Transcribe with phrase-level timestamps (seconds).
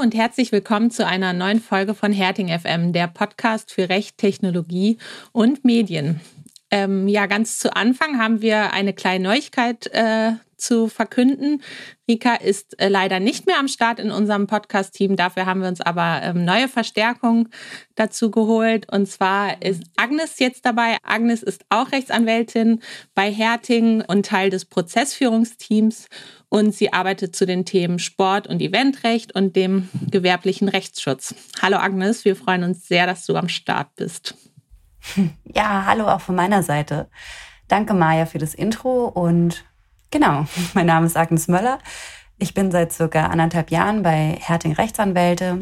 [0.00, 4.96] Und herzlich willkommen zu einer neuen Folge von Herting FM, der Podcast für Recht, Technologie
[5.32, 6.22] und Medien.
[6.70, 11.62] Ähm, ja, ganz zu Anfang haben wir eine kleine Neuigkeit äh, zu verkünden.
[12.08, 15.16] Rika ist äh, leider nicht mehr am Start in unserem Podcast-Team.
[15.16, 17.48] Dafür haben wir uns aber ähm, neue Verstärkung
[17.94, 18.90] dazu geholt.
[18.92, 20.96] Und zwar ist Agnes jetzt dabei.
[21.02, 22.80] Agnes ist auch Rechtsanwältin
[23.14, 26.06] bei Herting und Teil des Prozessführungsteams.
[26.48, 31.34] Und sie arbeitet zu den Themen Sport und Eventrecht und dem gewerblichen Rechtsschutz.
[31.62, 34.34] Hallo Agnes, wir freuen uns sehr, dass du am Start bist.
[35.44, 37.08] Ja, hallo auch von meiner Seite.
[37.68, 39.06] Danke, Maja, für das Intro.
[39.06, 39.64] Und
[40.10, 41.78] genau, mein Name ist Agnes Möller.
[42.38, 45.60] Ich bin seit circa anderthalb Jahren bei Herting Rechtsanwälte.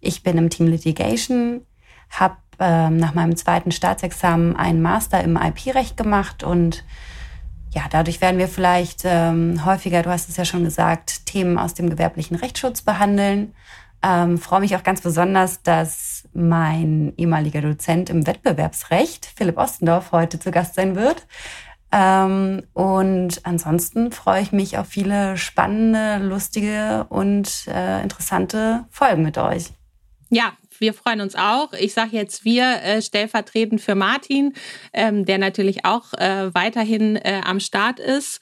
[0.00, 1.62] Ich bin im Team Litigation,
[2.10, 6.84] habe ähm, nach meinem zweiten Staatsexamen einen Master im IP-Recht gemacht und
[7.70, 11.74] ja, dadurch werden wir vielleicht ähm, häufiger, du hast es ja schon gesagt, Themen aus
[11.74, 13.54] dem gewerblichen Rechtsschutz behandeln.
[14.02, 20.38] Ähm, freue mich auch ganz besonders, dass mein ehemaliger Dozent im Wettbewerbsrecht, Philipp Ostendorf, heute
[20.38, 21.26] zu Gast sein wird.
[21.92, 29.38] Ähm, und ansonsten freue ich mich auf viele spannende, lustige und äh, interessante Folgen mit
[29.38, 29.72] euch.
[30.28, 31.72] Ja, wir freuen uns auch.
[31.72, 34.54] Ich sage jetzt wir äh, stellvertretend für Martin,
[34.92, 38.40] ähm, der natürlich auch äh, weiterhin äh, am Start ist.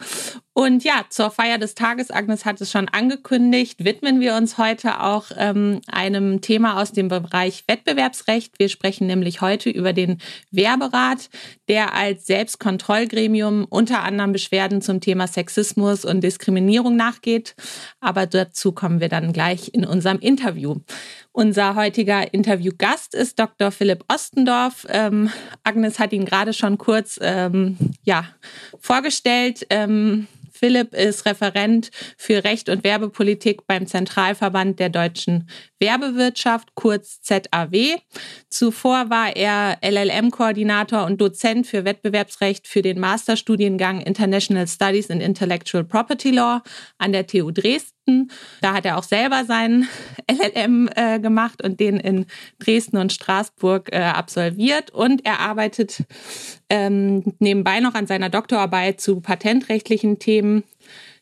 [0.57, 5.01] Und ja, zur Feier des Tages, Agnes hat es schon angekündigt, widmen wir uns heute
[5.03, 8.61] auch ähm, einem Thema aus dem Bereich Wettbewerbsrecht.
[8.61, 10.19] Wir sprechen nämlich heute über den
[10.53, 11.29] Werberat,
[11.67, 17.57] der als Selbstkontrollgremium unter anderem Beschwerden zum Thema Sexismus und Diskriminierung nachgeht.
[17.99, 20.77] Aber dazu kommen wir dann gleich in unserem Interview.
[21.33, 23.71] Unser heutiger Interviewgast ist Dr.
[23.71, 24.87] Philipp Ostendorf.
[24.89, 25.31] Ähm,
[25.62, 28.27] Agnes hat ihn gerade schon kurz ähm, ja,
[28.81, 29.67] vorgestellt.
[29.71, 30.27] Ähm,
[30.65, 35.49] Philipp ist Referent für Recht und Werbepolitik beim Zentralverband der deutschen
[35.81, 37.99] Werbewirtschaft, kurz ZAW.
[38.49, 45.85] Zuvor war er LLM-Koordinator und Dozent für Wettbewerbsrecht für den Masterstudiengang International Studies in Intellectual
[45.85, 46.62] Property Law
[46.99, 47.94] an der TU Dresden.
[48.60, 49.88] Da hat er auch selber seinen
[50.31, 52.26] LLM äh, gemacht und den in
[52.59, 54.91] Dresden und Straßburg äh, absolviert.
[54.91, 56.04] Und er arbeitet
[56.69, 60.64] ähm, nebenbei noch an seiner Doktorarbeit zu patentrechtlichen Themen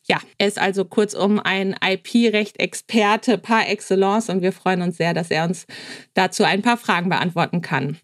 [0.04, 5.30] ja, er ist also kurzum ein IP-Recht-Experte par excellence und wir freuen uns sehr, dass
[5.30, 5.66] er uns
[6.14, 7.98] dazu ein paar Fragen beantworten kann.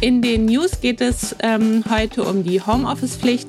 [0.00, 3.48] In den News geht es ähm, heute um die Homeoffice-Pflicht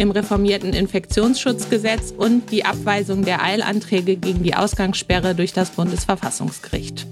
[0.00, 7.06] im reformierten Infektionsschutzgesetz und die Abweisung der Eilanträge gegen die Ausgangssperre durch das Bundesverfassungsgericht.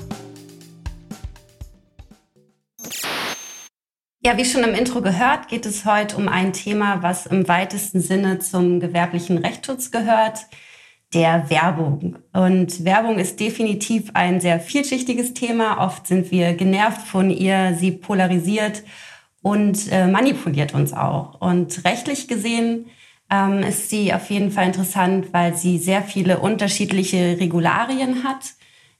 [4.21, 8.01] Ja, wie schon im Intro gehört, geht es heute um ein Thema, was im weitesten
[8.01, 10.47] Sinne zum gewerblichen Rechtsschutz gehört,
[11.15, 12.19] der Werbung.
[12.33, 15.85] Und Werbung ist definitiv ein sehr vielschichtiges Thema.
[15.85, 18.83] Oft sind wir genervt von ihr, sie polarisiert
[19.47, 21.41] und äh, manipuliert uns auch.
[21.41, 22.87] Und rechtlich gesehen
[23.31, 28.55] ähm, ist sie auf jeden Fall interessant, weil sie sehr viele unterschiedliche Regularien hat.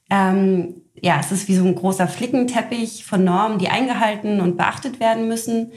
[0.09, 5.01] Ähm, ja, es ist wie so ein großer Flickenteppich von Normen, die eingehalten und beachtet
[5.01, 5.73] werden müssen.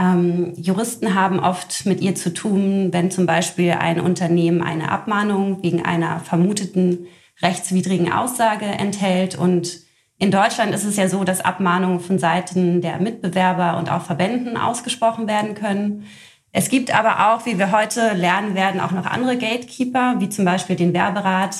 [0.00, 5.62] Ähm, Juristen haben oft mit ihr zu tun, wenn zum Beispiel ein Unternehmen eine Abmahnung
[5.62, 7.06] wegen einer vermuteten
[7.40, 9.38] rechtswidrigen Aussage enthält.
[9.38, 9.87] Und
[10.18, 14.56] in Deutschland ist es ja so, dass Abmahnungen von Seiten der Mitbewerber und auch Verbänden
[14.56, 16.06] ausgesprochen werden können.
[16.50, 20.44] Es gibt aber auch, wie wir heute lernen werden, auch noch andere Gatekeeper, wie zum
[20.44, 21.56] Beispiel den Werberat,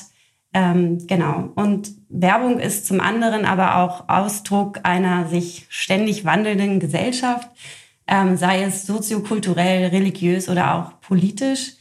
[0.55, 1.51] ähm, genau.
[1.55, 7.49] Und Werbung ist zum anderen aber auch Ausdruck einer sich ständig wandelnden Gesellschaft,
[8.07, 11.75] ähm, sei es soziokulturell, religiös oder auch politisch.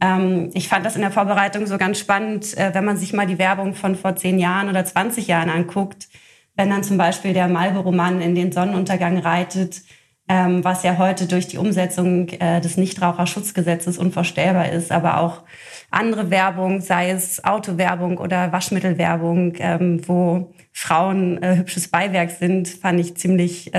[0.00, 3.26] Ähm, ich fand das in der Vorbereitung so ganz spannend, äh, wenn man sich mal
[3.26, 6.08] die Werbung von vor zehn Jahren oder 20 Jahren anguckt,
[6.56, 9.82] wenn dann zum Beispiel der Marlboro-Mann in den Sonnenuntergang reitet,
[10.28, 15.42] ähm, was ja heute durch die Umsetzung äh, des Nichtraucherschutzgesetzes unvorstellbar ist, aber auch
[15.90, 23.00] andere Werbung, sei es Autowerbung oder Waschmittelwerbung, ähm, wo Frauen äh, hübsches Beiwerk sind, fand
[23.00, 23.72] ich ziemlich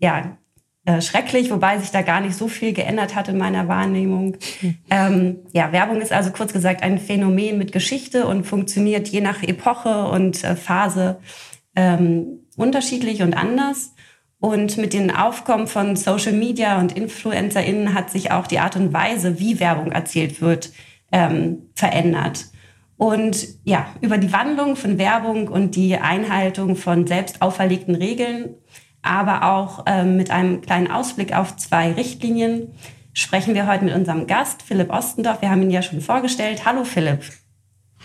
[0.00, 0.38] ja,
[0.88, 4.38] äh, schrecklich, wobei sich da gar nicht so viel geändert hat in meiner Wahrnehmung.
[4.88, 9.42] Ähm, ja, Werbung ist also kurz gesagt ein Phänomen mit Geschichte und funktioniert je nach
[9.42, 11.18] Epoche und äh, Phase
[11.76, 13.92] ähm, unterschiedlich und anders.
[14.40, 18.94] Und mit dem Aufkommen von Social Media und InfluencerInnen hat sich auch die Art und
[18.94, 20.72] Weise, wie Werbung erzählt wird,
[21.12, 22.46] ähm, verändert.
[22.96, 28.54] Und ja, über die Wandlung von Werbung und die Einhaltung von selbst auferlegten Regeln,
[29.08, 32.74] aber auch ähm, mit einem kleinen Ausblick auf zwei Richtlinien
[33.14, 35.40] sprechen wir heute mit unserem Gast, Philipp Ostendorf.
[35.40, 36.64] Wir haben ihn ja schon vorgestellt.
[36.64, 37.22] Hallo Philipp.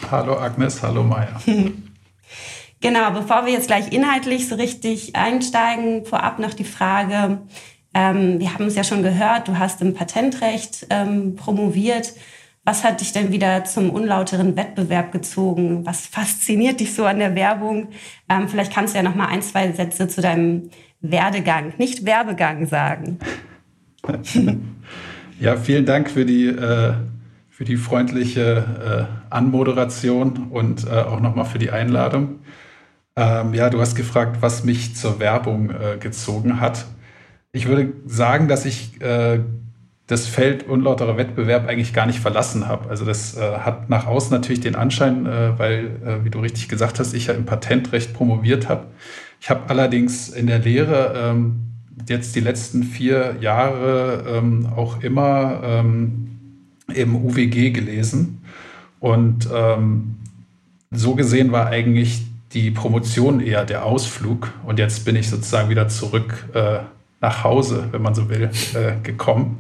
[0.10, 1.40] Hallo Agnes, hallo Maya.
[2.82, 7.42] genau, bevor wir jetzt gleich inhaltlich so richtig einsteigen, vorab noch die Frage,
[7.94, 12.14] ähm, wir haben es ja schon gehört, du hast im Patentrecht ähm, promoviert.
[12.66, 15.86] Was hat dich denn wieder zum unlauteren Wettbewerb gezogen?
[15.86, 17.90] Was fasziniert dich so an der Werbung?
[18.30, 20.70] Ähm, vielleicht kannst du ja noch mal ein, zwei Sätze zu deinem
[21.04, 23.20] Werdegang, nicht Werbegang sagen.
[25.40, 26.94] Ja, vielen Dank für die, äh,
[27.50, 32.40] für die freundliche äh, Anmoderation und äh, auch nochmal für die Einladung.
[33.18, 36.86] Ähm, ja, du hast gefragt, was mich zur Werbung äh, gezogen hat.
[37.52, 39.42] Ich würde sagen, dass ich äh,
[40.08, 42.90] das Feld unlauterer Wettbewerb eigentlich gar nicht verlassen habe.
[42.90, 46.70] Also das äh, hat nach außen natürlich den Anschein, äh, weil, äh, wie du richtig
[46.70, 48.88] gesagt hast, ich ja im Patentrecht promoviert habe.
[49.44, 51.64] Ich habe allerdings in der Lehre ähm,
[52.08, 56.40] jetzt die letzten vier Jahre ähm, auch immer ähm,
[56.94, 58.42] im UWG gelesen.
[59.02, 60.16] Und ähm,
[60.92, 62.22] so gesehen war eigentlich
[62.54, 64.50] die Promotion eher der Ausflug.
[64.66, 66.78] Und jetzt bin ich sozusagen wieder zurück äh,
[67.20, 69.58] nach Hause, wenn man so will, äh, gekommen.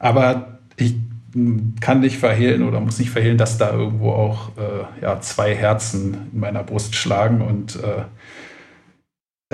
[0.00, 0.96] Aber ich
[1.80, 6.30] kann nicht verhehlen oder muss nicht verhehlen, dass da irgendwo auch äh, ja, zwei Herzen
[6.32, 8.02] in meiner Brust schlagen und äh,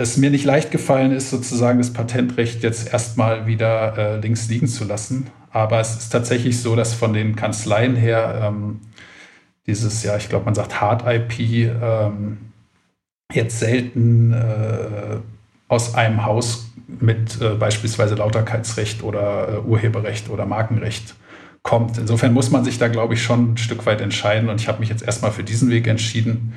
[0.01, 4.67] es mir nicht leicht gefallen ist, sozusagen das Patentrecht jetzt erstmal wieder äh, links liegen
[4.67, 5.29] zu lassen.
[5.51, 8.81] Aber es ist tatsächlich so, dass von den Kanzleien her ähm,
[9.67, 11.41] dieses, ja, ich glaube, man sagt Hard IP,
[11.83, 12.39] ähm,
[13.33, 15.19] jetzt selten äh,
[15.69, 21.15] aus einem Haus mit äh, beispielsweise Lauterkeitsrecht oder äh, Urheberrecht oder Markenrecht
[21.63, 21.99] kommt.
[21.99, 24.49] Insofern muss man sich da, glaube ich, schon ein Stück weit entscheiden.
[24.49, 26.55] Und ich habe mich jetzt erstmal für diesen Weg entschieden.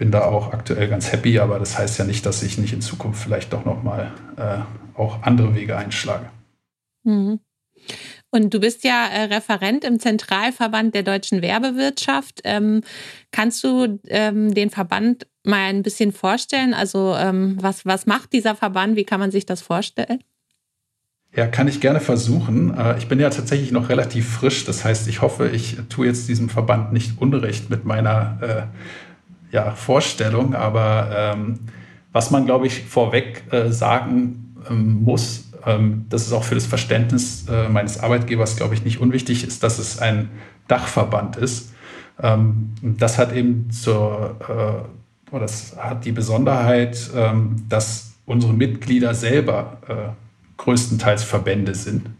[0.00, 2.80] Bin da auch aktuell ganz happy, aber das heißt ja nicht, dass ich nicht in
[2.80, 4.60] Zukunft vielleicht doch nochmal äh,
[4.98, 6.30] auch andere Wege einschlage.
[7.04, 7.38] Mhm.
[8.30, 12.40] Und du bist ja äh, Referent im Zentralverband der deutschen Werbewirtschaft.
[12.44, 12.80] Ähm,
[13.30, 16.72] kannst du ähm, den Verband mal ein bisschen vorstellen?
[16.72, 18.96] Also ähm, was, was macht dieser Verband?
[18.96, 20.24] Wie kann man sich das vorstellen?
[21.36, 22.74] Ja, kann ich gerne versuchen.
[22.74, 24.64] Äh, ich bin ja tatsächlich noch relativ frisch.
[24.64, 29.09] Das heißt, ich hoffe, ich tue jetzt diesem Verband nicht Unrecht mit meiner äh,
[29.50, 30.54] ja, Vorstellung.
[30.54, 31.60] Aber ähm,
[32.12, 36.66] was man, glaube ich, vorweg äh, sagen ähm, muss, ähm, das ist auch für das
[36.66, 40.30] Verständnis äh, meines Arbeitgebers, glaube ich, nicht unwichtig, ist, dass es ein
[40.68, 41.72] Dachverband ist.
[42.22, 44.36] Ähm, das hat eben zur,
[45.32, 49.94] äh, das hat die Besonderheit, ähm, dass unsere Mitglieder selber äh,
[50.56, 52.10] größtenteils Verbände sind.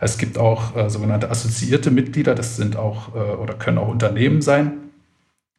[0.00, 4.42] Es gibt auch äh, sogenannte assoziierte Mitglieder, das sind auch äh, oder können auch Unternehmen
[4.42, 4.72] sein.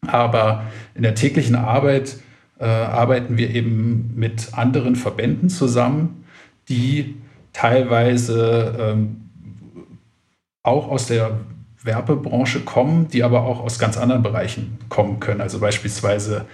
[0.08, 0.64] Aber
[0.96, 2.18] in der täglichen Arbeit
[2.60, 6.26] äh, arbeiten wir eben mit anderen Verbänden zusammen,
[6.70, 7.16] die
[7.54, 9.30] teilweise ähm,
[10.64, 11.40] auch aus der
[11.84, 15.42] Werbebranche kommen, die aber auch aus ganz anderen Bereichen kommen können.
[15.42, 16.46] Also beispielsweise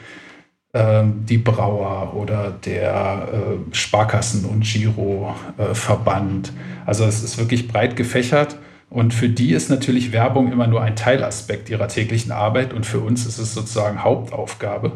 [0.74, 6.50] ähm, die Brauer oder der äh, Sparkassen- und Giroverband.
[6.50, 6.52] Äh,
[6.86, 8.58] also es ist wirklich breit gefächert.
[8.90, 13.00] Und für die ist natürlich Werbung immer nur ein Teilaspekt ihrer täglichen Arbeit und für
[13.00, 14.94] uns ist es sozusagen Hauptaufgabe.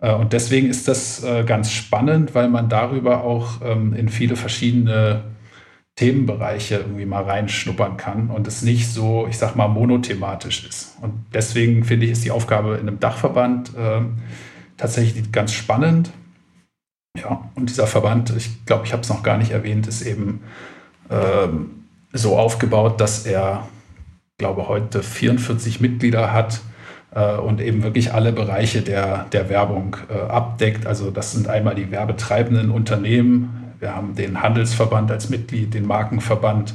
[0.00, 4.36] Äh, und deswegen ist das äh, ganz spannend, weil man darüber auch ähm, in viele
[4.36, 5.24] verschiedene
[5.96, 10.96] Themenbereiche irgendwie mal reinschnuppern kann und es nicht so, ich sag mal, monothematisch ist.
[11.00, 14.02] Und deswegen finde ich, ist die Aufgabe in einem Dachverband äh,
[14.76, 16.12] tatsächlich ganz spannend.
[17.16, 20.40] Ja, und dieser Verband, ich glaube, ich habe es noch gar nicht erwähnt, ist eben
[21.08, 21.48] äh,
[22.12, 23.66] so aufgebaut, dass er,
[24.38, 26.60] glaube heute 44 Mitglieder hat
[27.14, 30.86] äh, und eben wirklich alle Bereiche der, der Werbung äh, abdeckt.
[30.86, 36.74] Also das sind einmal die werbetreibenden Unternehmen, wir haben den Handelsverband als Mitglied, den Markenverband,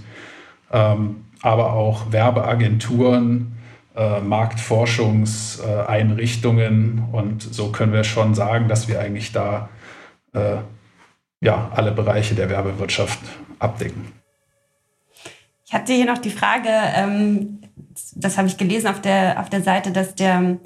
[0.72, 3.58] ähm, aber auch Werbeagenturen,
[3.96, 9.70] äh, Marktforschungseinrichtungen und so können wir schon sagen, dass wir eigentlich da
[10.34, 10.58] äh,
[11.42, 13.20] ja, alle Bereiche der Werbewirtschaft
[13.60, 14.23] abdecken.
[15.74, 17.62] Ich hatte hier noch die Frage, ähm,
[18.14, 20.60] das habe ich gelesen auf der, auf der Seite, dass der,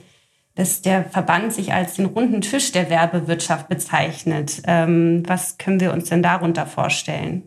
[0.55, 4.63] dass der Verband sich als den runden Tisch der Werbewirtschaft bezeichnet.
[4.65, 7.43] Ähm, was können wir uns denn darunter vorstellen?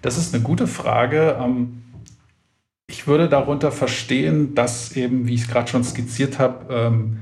[0.00, 1.36] Das ist eine gute Frage.
[1.38, 1.82] Ähm,
[2.86, 7.18] ich würde darunter verstehen, dass eben, wie ich es gerade schon skizziert habe, ähm,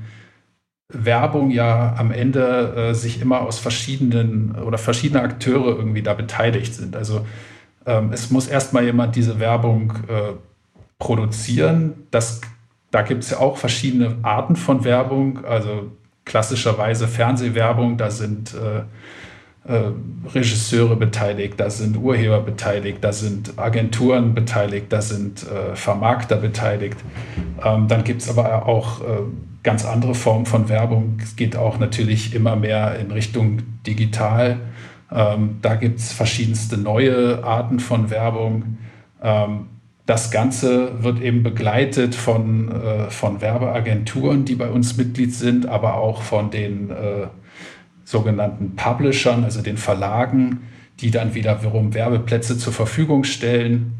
[0.87, 6.73] Werbung ja am Ende äh, sich immer aus verschiedenen oder verschiedene Akteure irgendwie da beteiligt
[6.73, 6.95] sind.
[6.95, 7.25] Also
[7.85, 10.33] ähm, es muss erstmal jemand diese Werbung äh,
[10.99, 12.07] produzieren.
[12.11, 12.41] Das,
[12.91, 15.43] da gibt es ja auch verschiedene Arten von Werbung.
[15.45, 15.91] Also
[16.25, 18.83] klassischerweise Fernsehwerbung, da sind äh,
[19.71, 19.91] äh,
[20.33, 26.97] Regisseure beteiligt, da sind Urheber beteiligt, da sind Agenturen beteiligt, da sind äh, Vermarkter beteiligt.
[27.63, 29.05] Ähm, dann gibt es aber auch äh,
[29.63, 31.19] ganz andere Formen von Werbung.
[31.21, 34.57] Es geht auch natürlich immer mehr in Richtung digital.
[35.11, 38.77] Ähm, da gibt es verschiedenste neue Arten von Werbung.
[39.21, 39.67] Ähm,
[40.05, 45.95] das Ganze wird eben begleitet von, äh, von Werbeagenturen, die bei uns Mitglied sind, aber
[45.95, 47.27] auch von den äh,
[48.03, 50.61] sogenannten Publishern, also den Verlagen,
[50.99, 53.93] die dann wiederum Werbeplätze zur Verfügung stellen.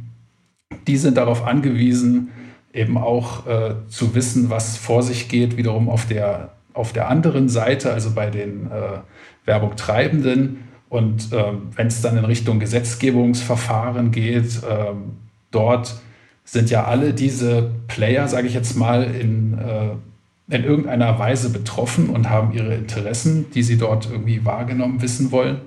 [0.88, 2.30] Die sind darauf angewiesen,
[2.74, 7.50] eben auch äh, zu wissen, was vor sich geht, wiederum auf der, auf der anderen
[7.50, 9.00] Seite, also bei den äh,
[9.46, 10.71] Werbungtreibenden.
[10.92, 15.14] Und äh, wenn es dann in Richtung Gesetzgebungsverfahren geht, ähm,
[15.50, 15.96] dort
[16.44, 22.10] sind ja alle diese Player, sage ich jetzt mal, in, äh, in irgendeiner Weise betroffen
[22.10, 25.62] und haben ihre Interessen, die sie dort irgendwie wahrgenommen wissen wollen.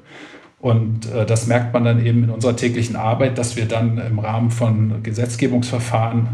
[0.60, 4.18] Und äh, das merkt man dann eben in unserer täglichen Arbeit, dass wir dann im
[4.18, 6.28] Rahmen von Gesetzgebungsverfahren,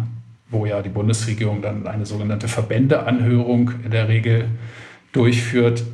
[0.50, 4.48] wo ja die Bundesregierung dann eine sogenannte Verbändeanhörung in der Regel
[5.12, 5.84] durchführt,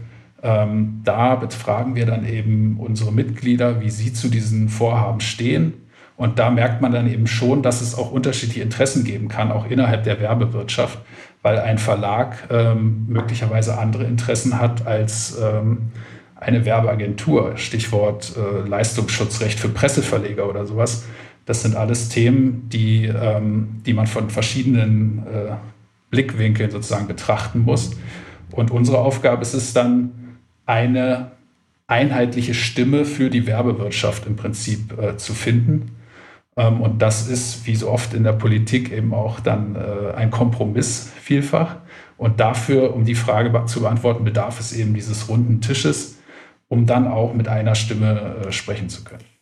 [0.43, 6.39] ähm, da befragen wir dann eben unsere Mitglieder, wie sie zu diesen Vorhaben stehen und
[6.39, 10.05] da merkt man dann eben schon, dass es auch unterschiedliche Interessen geben kann, auch innerhalb
[10.05, 10.99] der Werbewirtschaft,
[11.43, 15.91] weil ein Verlag ähm, möglicherweise andere Interessen hat als ähm,
[16.35, 17.57] eine Werbeagentur.
[17.59, 21.05] Stichwort äh, Leistungsschutzrecht für Presseverleger oder sowas.
[21.45, 25.55] Das sind alles Themen, die, ähm, die man von verschiedenen äh,
[26.11, 27.91] Blickwinkeln sozusagen betrachten muss.
[28.53, 30.26] Und unsere Aufgabe ist es dann,
[30.67, 31.33] eine
[31.87, 35.97] einheitliche Stimme für die Werbewirtschaft im Prinzip äh, zu finden
[36.57, 40.31] ähm, und das ist, wie so oft in der Politik, eben auch dann äh, ein
[40.31, 41.77] Kompromiss vielfach.
[42.17, 46.19] Und dafür, um die Frage zu beantworten, bedarf es eben dieses runden Tisches,
[46.69, 49.36] um dann auch mit einer Stimme äh, sprechen zu können.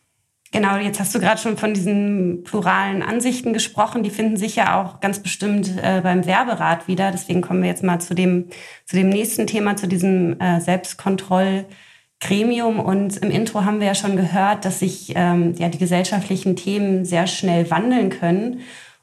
[0.55, 4.03] Genau, jetzt hast du gerade schon von diesen pluralen Ansichten gesprochen.
[4.03, 7.11] Die finden sich ja auch ganz bestimmt äh, beim Werberat wieder.
[7.11, 8.47] Deswegen kommen wir jetzt mal zu dem,
[8.85, 11.65] zu dem nächsten Thema, zu diesem äh, Selbstkontroll-
[12.21, 16.55] Gremium und im Intro haben wir ja schon gehört, dass sich ähm, ja die gesellschaftlichen
[16.55, 18.61] Themen sehr schnell wandeln können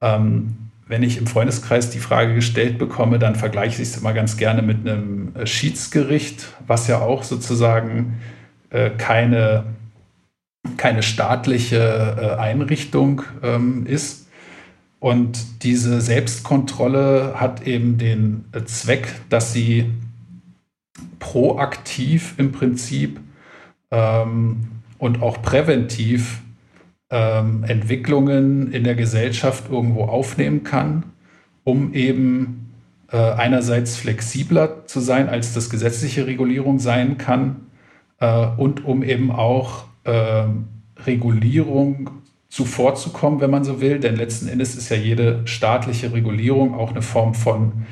[0.00, 4.36] Ähm, wenn ich im Freundeskreis die Frage gestellt bekomme, dann vergleiche ich es immer ganz
[4.36, 8.20] gerne mit einem äh, Schiedsgericht, was ja auch sozusagen
[8.70, 9.64] äh, keine
[10.76, 14.28] keine staatliche äh, Einrichtung ähm, ist.
[14.98, 19.92] Und diese Selbstkontrolle hat eben den äh, Zweck, dass sie
[21.18, 23.20] proaktiv im Prinzip
[23.90, 26.40] ähm, und auch präventiv
[27.10, 31.04] ähm, Entwicklungen in der Gesellschaft irgendwo aufnehmen kann,
[31.64, 32.72] um eben
[33.12, 37.66] äh, einerseits flexibler zu sein, als das gesetzliche Regulierung sein kann
[38.20, 40.44] äh, und um eben auch äh,
[41.04, 42.10] Regulierung
[42.48, 43.98] zuvorzukommen, wenn man so will.
[44.00, 47.86] Denn letzten Endes ist ja jede staatliche Regulierung auch eine Form von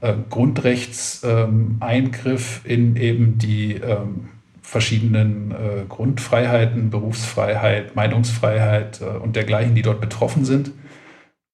[0.00, 4.30] äh, Grundrechtseingriff ähm, in eben die ähm,
[4.66, 10.72] verschiedenen äh, Grundfreiheiten, Berufsfreiheit, Meinungsfreiheit äh, und dergleichen, die dort betroffen sind.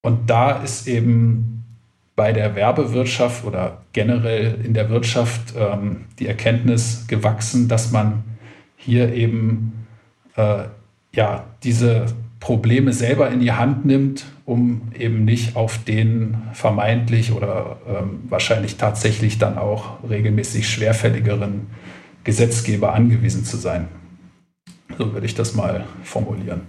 [0.01, 1.63] Und da ist eben
[2.15, 8.23] bei der Werbewirtschaft oder generell in der Wirtschaft ähm, die Erkenntnis gewachsen, dass man
[8.77, 9.85] hier eben
[10.35, 10.63] äh,
[11.13, 12.07] ja, diese
[12.39, 18.77] Probleme selber in die Hand nimmt, um eben nicht auf den vermeintlich oder ähm, wahrscheinlich
[18.77, 21.67] tatsächlich dann auch regelmäßig schwerfälligeren
[22.23, 23.87] Gesetzgeber angewiesen zu sein.
[24.97, 26.61] So würde ich das mal formulieren.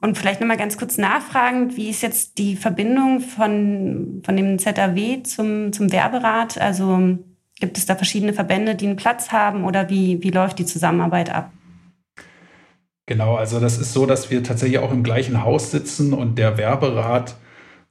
[0.00, 5.22] Und vielleicht nochmal ganz kurz nachfragen, wie ist jetzt die Verbindung von, von dem ZAW
[5.24, 6.58] zum, zum Werberat?
[6.58, 7.18] Also
[7.60, 11.30] gibt es da verschiedene Verbände, die einen Platz haben oder wie, wie läuft die Zusammenarbeit
[11.30, 11.52] ab?
[13.04, 16.56] Genau, also das ist so, dass wir tatsächlich auch im gleichen Haus sitzen und der
[16.56, 17.34] Werberat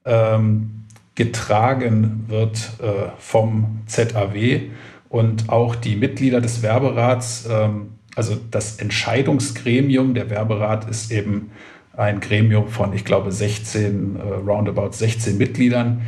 [0.05, 4.61] ähm, getragen wird äh, vom ZAW
[5.09, 11.51] und auch die Mitglieder des Werberats, ähm, also das Entscheidungsgremium, der Werberat ist eben
[11.97, 16.01] ein Gremium von, ich glaube, 16, äh, roundabout 16 Mitgliedern.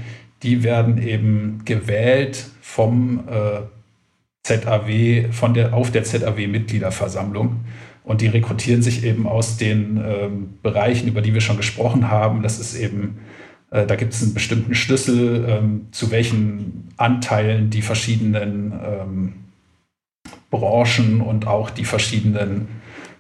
[0.44, 3.62] Die werden eben gewählt vom äh,
[4.44, 7.58] ZAW, von der, auf der ZAW-Mitgliederversammlung.
[8.04, 12.42] Und die rekrutieren sich eben aus den ähm, Bereichen, über die wir schon gesprochen haben.
[12.42, 13.20] Das ist eben,
[13.72, 19.34] äh, da gibt es einen bestimmten Schlüssel, ähm, zu welchen Anteilen die verschiedenen ähm,
[20.52, 22.68] Branchen und auch die verschiedenen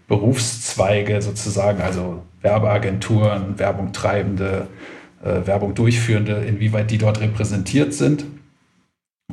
[0.08, 4.67] Berufszweige sozusagen, also Werbeagenturen, Werbung treibende,
[5.24, 8.25] äh, Werbung durchführende, inwieweit die dort repräsentiert sind.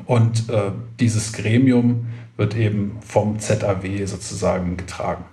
[0.06, 0.70] Und äh,
[1.00, 2.06] dieses Gremium
[2.36, 5.24] wird eben vom ZAW sozusagen getragen.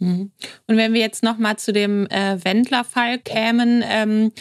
[0.00, 0.30] Mhm.
[0.66, 4.32] Und wenn wir jetzt nochmal zu dem äh, Wendler-Fall kämen, ähm,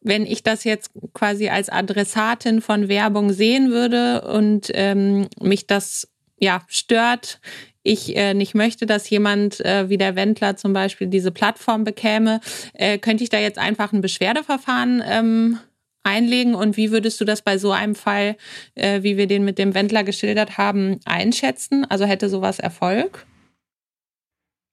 [0.00, 6.08] wenn ich das jetzt quasi als Adressatin von Werbung sehen würde und ähm, mich das
[6.38, 7.40] ja stört,
[7.82, 12.40] ich äh, nicht möchte, dass jemand äh, wie der Wendler zum Beispiel diese Plattform bekäme,
[12.74, 15.58] äh, könnte ich da jetzt einfach ein Beschwerdeverfahren ähm,
[16.02, 16.54] einlegen?
[16.54, 18.36] Und wie würdest du das bei so einem Fall,
[18.74, 21.86] äh, wie wir den mit dem Wendler geschildert haben, einschätzen?
[21.88, 23.26] Also hätte sowas Erfolg?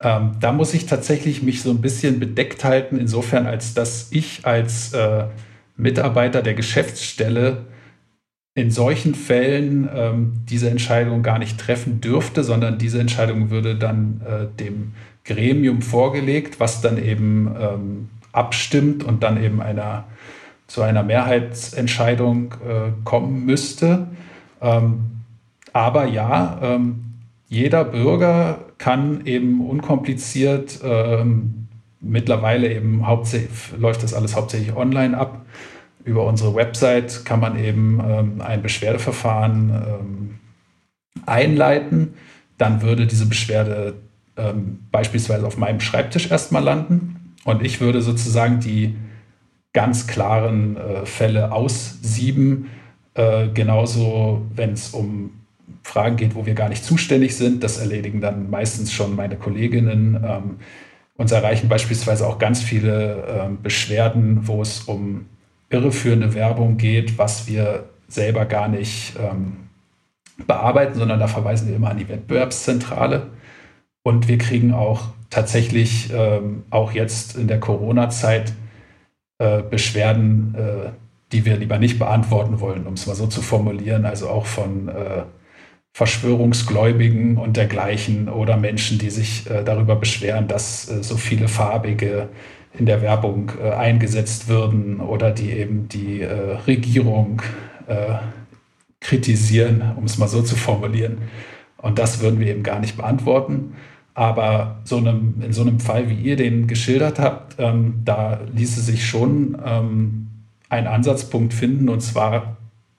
[0.02, 4.46] Ähm, da muss ich tatsächlich mich so ein bisschen bedeckt halten, insofern als dass ich
[4.46, 5.26] als äh,
[5.76, 7.66] Mitarbeiter der Geschäftsstelle
[8.54, 14.22] in solchen Fällen ähm, diese Entscheidung gar nicht treffen dürfte, sondern diese Entscheidung würde dann
[14.26, 14.94] äh, dem
[15.26, 20.06] Gremium vorgelegt, was dann eben ähm, abstimmt und dann eben einer,
[20.66, 24.08] zu einer Mehrheitsentscheidung äh, kommen müsste.
[24.62, 25.22] Ähm,
[25.74, 27.04] aber ja, ähm,
[27.48, 31.68] jeder Bürger kann eben unkompliziert, ähm,
[32.00, 35.46] mittlerweile eben hauptsächlich läuft das alles hauptsächlich online ab,
[36.08, 40.40] über unsere Website kann man eben ähm, ein Beschwerdeverfahren ähm,
[41.26, 42.14] einleiten.
[42.58, 43.96] Dann würde diese Beschwerde
[44.38, 48.96] ähm, beispielsweise auf meinem Schreibtisch erstmal landen und ich würde sozusagen die
[49.74, 52.70] ganz klaren äh, Fälle aussieben.
[53.14, 55.32] Äh, genauso, wenn es um
[55.84, 57.64] Fragen geht, wo wir gar nicht zuständig sind.
[57.64, 60.24] Das erledigen dann meistens schon meine Kolleginnen.
[60.24, 60.56] Ähm,
[61.16, 65.26] uns erreichen beispielsweise auch ganz viele ähm, Beschwerden, wo es um
[65.70, 69.68] irreführende Werbung geht, was wir selber gar nicht ähm,
[70.46, 73.28] bearbeiten, sondern da verweisen wir immer an die Wettbewerbszentrale.
[74.04, 78.54] Und wir kriegen auch tatsächlich ähm, auch jetzt in der Corona-Zeit
[79.40, 80.90] äh, Beschwerden, äh,
[81.32, 84.88] die wir lieber nicht beantworten wollen, um es mal so zu formulieren, also auch von
[84.88, 85.24] äh,
[85.94, 92.30] Verschwörungsgläubigen und dergleichen oder Menschen, die sich äh, darüber beschweren, dass äh, so viele farbige
[92.78, 97.42] in der Werbung äh, eingesetzt würden oder die eben die äh, Regierung
[97.88, 98.16] äh,
[99.00, 101.18] kritisieren, um es mal so zu formulieren.
[101.78, 103.76] Und das würden wir eben gar nicht beantworten.
[104.14, 108.82] Aber so einem, in so einem Fall, wie ihr den geschildert habt, ähm, da ließe
[108.82, 110.28] sich schon ähm,
[110.70, 111.88] ein Ansatzpunkt finden.
[111.88, 112.58] Und zwar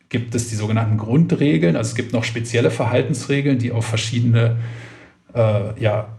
[0.08, 1.76] gibt es die sogenannten Grundregeln.
[1.76, 4.58] Also es gibt noch spezielle Verhaltensregeln, die auf verschiedene
[5.34, 6.18] äh, ja,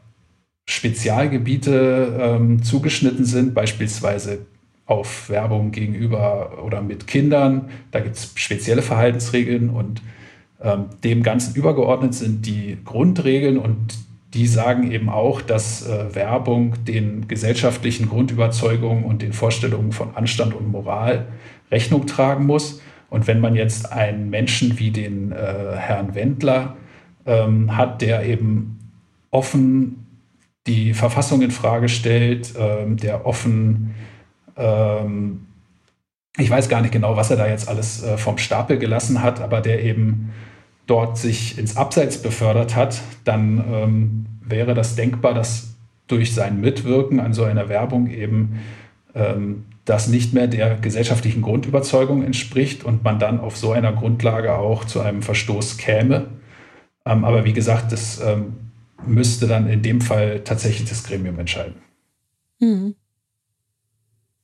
[0.67, 4.45] Spezialgebiete ähm, zugeschnitten sind, beispielsweise
[4.85, 7.69] auf Werbung gegenüber oder mit Kindern.
[7.91, 10.01] Da gibt es spezielle Verhaltensregeln und
[10.61, 13.95] ähm, dem Ganzen übergeordnet sind die Grundregeln und
[14.33, 20.53] die sagen eben auch, dass äh, Werbung den gesellschaftlichen Grundüberzeugungen und den Vorstellungen von Anstand
[20.53, 21.27] und Moral
[21.71, 22.81] Rechnung tragen muss.
[23.09, 26.75] Und wenn man jetzt einen Menschen wie den äh, Herrn Wendler
[27.25, 28.79] ähm, hat, der eben
[29.31, 30.05] offen
[30.67, 33.95] die Verfassung in Frage stellt, ähm, der offen,
[34.55, 35.47] ähm,
[36.37, 39.41] ich weiß gar nicht genau, was er da jetzt alles äh, vom Stapel gelassen hat,
[39.41, 40.31] aber der eben
[40.85, 45.75] dort sich ins Abseits befördert hat, dann ähm, wäre das denkbar, dass
[46.07, 48.59] durch sein Mitwirken an so einer Werbung eben
[49.15, 54.53] ähm, das nicht mehr der gesellschaftlichen Grundüberzeugung entspricht und man dann auf so einer Grundlage
[54.53, 56.27] auch zu einem Verstoß käme.
[57.05, 58.53] Ähm, aber wie gesagt, das ähm,
[59.05, 61.75] müsste dann in dem Fall tatsächlich das Gremium entscheiden.
[62.59, 62.95] Mhm.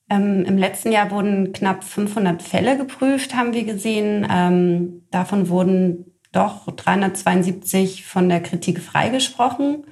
[0.09, 4.27] Ähm, Im letzten Jahr wurden knapp 500 Fälle geprüft, haben wir gesehen.
[4.29, 9.85] Ähm, davon wurden doch 372 von der Kritik freigesprochen.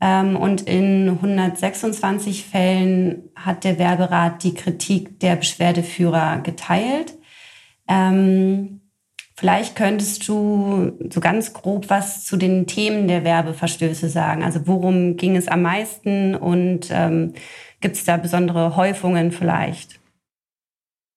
[0.00, 7.14] Ähm, und in 126 Fällen hat der Werberat die Kritik der Beschwerdeführer geteilt.
[7.88, 8.80] Ähm,
[9.36, 14.42] vielleicht könntest du so ganz grob was zu den Themen der Werbeverstöße sagen.
[14.42, 17.34] Also worum ging es am meisten und ähm,
[17.80, 20.00] gibt es da besondere Häufungen vielleicht?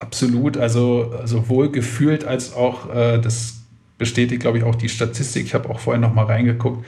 [0.00, 3.58] Absolut, also sowohl gefühlt als auch, äh, das
[3.98, 5.46] bestätigt, glaube ich, auch die Statistik.
[5.46, 6.86] Ich habe auch vorhin noch mal reingeguckt.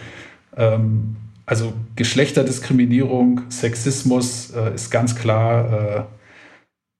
[0.57, 1.17] Ähm,
[1.51, 6.05] also Geschlechterdiskriminierung, Sexismus äh, ist ganz klar äh,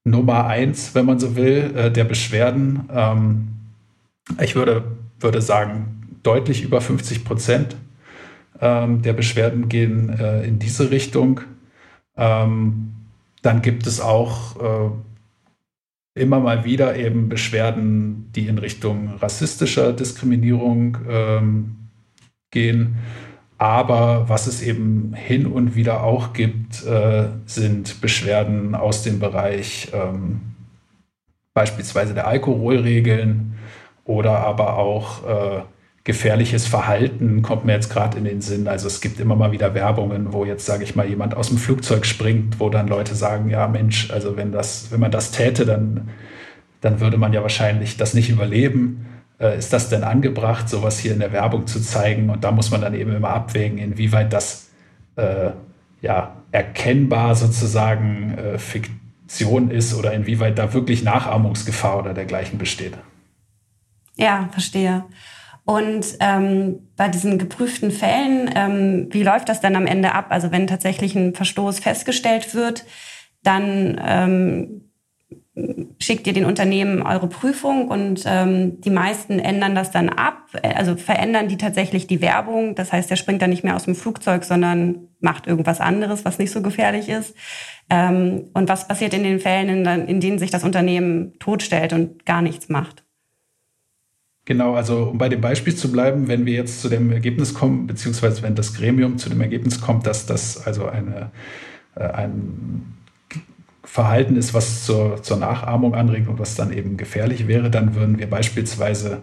[0.03, 2.89] Nummer eins, wenn man so will, äh, der Beschwerden.
[2.93, 3.47] Ähm,
[4.41, 4.83] ich würde,
[5.21, 7.77] würde sagen, deutlich über 50 Prozent
[8.59, 11.39] ähm, der Beschwerden gehen äh, in diese Richtung.
[12.17, 12.91] Ähm,
[13.43, 14.91] dann gibt es auch
[16.17, 21.75] äh, immer mal wieder eben Beschwerden, die in Richtung rassistischer Diskriminierung ähm,
[22.51, 22.97] gehen.
[23.61, 29.89] Aber was es eben hin und wieder auch gibt, äh, sind Beschwerden aus dem Bereich
[29.93, 30.41] ähm,
[31.53, 33.53] beispielsweise der Alkoholregeln
[34.03, 35.61] oder aber auch äh,
[36.03, 38.67] gefährliches Verhalten kommt mir jetzt gerade in den Sinn.
[38.67, 41.59] Also es gibt immer mal wieder Werbungen, wo jetzt, sage ich mal, jemand aus dem
[41.59, 45.67] Flugzeug springt, wo dann Leute sagen, ja Mensch, also wenn das, wenn man das täte,
[45.67, 46.09] dann,
[46.81, 49.05] dann würde man ja wahrscheinlich das nicht überleben
[49.41, 52.29] äh, ist das denn angebracht, sowas hier in der Werbung zu zeigen?
[52.29, 54.69] Und da muss man dann eben immer abwägen, inwieweit das
[55.15, 55.51] äh,
[56.01, 62.93] ja, erkennbar sozusagen äh, Fiktion ist oder inwieweit da wirklich Nachahmungsgefahr oder dergleichen besteht.
[64.15, 65.05] Ja, verstehe.
[65.63, 70.27] Und ähm, bei diesen geprüften Fällen, ähm, wie läuft das dann am Ende ab?
[70.29, 72.85] Also wenn tatsächlich ein Verstoß festgestellt wird,
[73.43, 74.90] dann ähm,
[75.99, 80.95] schickt ihr den Unternehmen eure Prüfung und ähm, die meisten ändern das dann ab, also
[80.95, 82.73] verändern die tatsächlich die Werbung.
[82.75, 86.39] Das heißt, der springt dann nicht mehr aus dem Flugzeug, sondern macht irgendwas anderes, was
[86.39, 87.35] nicht so gefährlich ist.
[87.89, 92.25] Ähm, und was passiert in den Fällen, in, in denen sich das Unternehmen totstellt und
[92.25, 93.03] gar nichts macht?
[94.45, 97.87] Genau, also um bei dem Beispiel zu bleiben, wenn wir jetzt zu dem Ergebnis kommen,
[97.87, 101.31] beziehungsweise wenn das Gremium zu dem Ergebnis kommt, dass das also eine,
[101.95, 103.00] äh, ein
[103.91, 108.19] Verhalten ist, was zur, zur Nachahmung anregt und was dann eben gefährlich wäre, dann würden
[108.19, 109.17] wir beispielsweise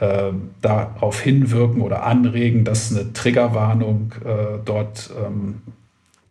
[0.00, 5.62] äh, darauf hinwirken oder anregen, dass eine Triggerwarnung äh, dort ähm,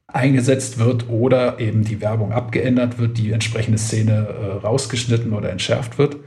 [0.08, 5.98] eingesetzt wird oder eben die Werbung abgeändert wird, die entsprechende Szene äh, rausgeschnitten oder entschärft
[5.98, 6.18] wird.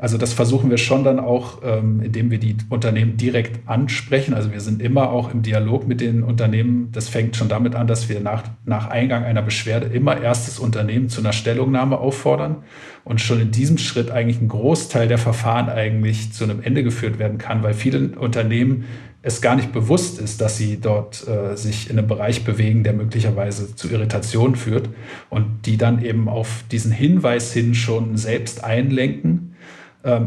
[0.00, 4.32] Also das versuchen wir schon dann auch, ähm, indem wir die Unternehmen direkt ansprechen.
[4.32, 6.88] Also wir sind immer auch im Dialog mit den Unternehmen.
[6.92, 10.58] Das fängt schon damit an, dass wir nach, nach Eingang einer Beschwerde immer erst das
[10.58, 12.56] Unternehmen zu einer Stellungnahme auffordern
[13.04, 17.18] und schon in diesem Schritt eigentlich ein Großteil der Verfahren eigentlich zu einem Ende geführt
[17.18, 18.84] werden kann, weil viele Unternehmen
[19.22, 22.94] es gar nicht bewusst ist, dass sie dort äh, sich in einem Bereich bewegen, der
[22.94, 24.88] möglicherweise zu Irritationen führt
[25.28, 29.50] und die dann eben auf diesen Hinweis hin schon selbst einlenken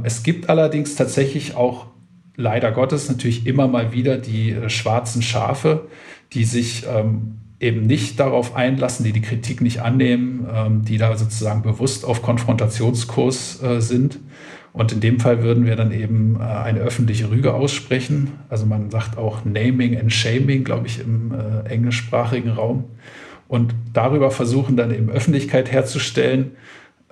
[0.03, 1.87] es gibt allerdings tatsächlich auch
[2.35, 5.87] leider Gottes natürlich immer mal wieder die äh, schwarzen Schafe,
[6.33, 11.15] die sich ähm, eben nicht darauf einlassen, die die Kritik nicht annehmen, ähm, die da
[11.15, 14.19] sozusagen bewusst auf Konfrontationskurs äh, sind.
[14.73, 18.31] Und in dem Fall würden wir dann eben äh, eine öffentliche Rüge aussprechen.
[18.49, 21.33] Also man sagt auch Naming and Shaming, glaube ich, im
[21.65, 22.85] englischsprachigen Raum.
[23.47, 26.53] Und darüber versuchen dann eben Öffentlichkeit herzustellen ähm,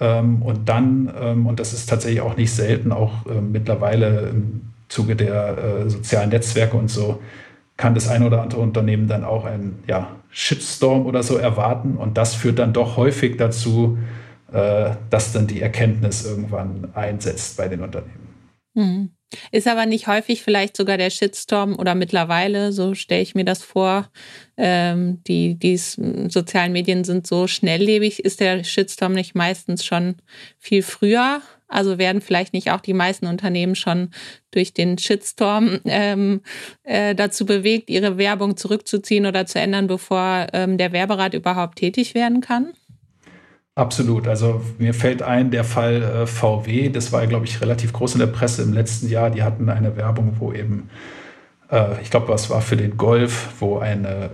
[0.06, 5.16] und dann, ähm, und das ist tatsächlich auch nicht selten, auch äh, mittlerweile im Zuge
[5.16, 7.22] der äh, sozialen Netzwerke und so,
[7.78, 11.98] kann das ein oder andere Unternehmen dann auch einen ja, Shitstorm oder so erwarten.
[11.98, 13.98] Und das führt dann doch häufig dazu,
[14.52, 18.28] äh, dass dann die Erkenntnis irgendwann einsetzt bei den Unternehmen.
[18.74, 19.10] Mhm.
[19.52, 23.64] Ist aber nicht häufig vielleicht sogar der Shitstorm oder mittlerweile, so stelle ich mir das
[23.64, 24.10] vor,
[24.58, 30.16] ähm, die, die sozialen Medien sind so schnelllebig, ist der Shitstorm nicht meistens schon
[30.60, 31.42] viel früher?
[31.72, 34.10] Also werden vielleicht nicht auch die meisten Unternehmen schon
[34.52, 36.42] durch den Shitstorm ähm,
[36.84, 42.14] äh, dazu bewegt, ihre Werbung zurückzuziehen oder zu ändern, bevor ähm, der Werberat überhaupt tätig
[42.14, 42.74] werden kann?
[43.76, 44.28] Absolut.
[44.28, 48.20] Also mir fällt ein, der Fall äh, VW, das war, glaube ich, relativ groß in
[48.20, 49.30] der Presse im letzten Jahr.
[49.30, 50.90] Die hatten eine Werbung, wo eben,
[51.72, 54.30] äh, ich glaube, was war für den Golf, wo eine äh,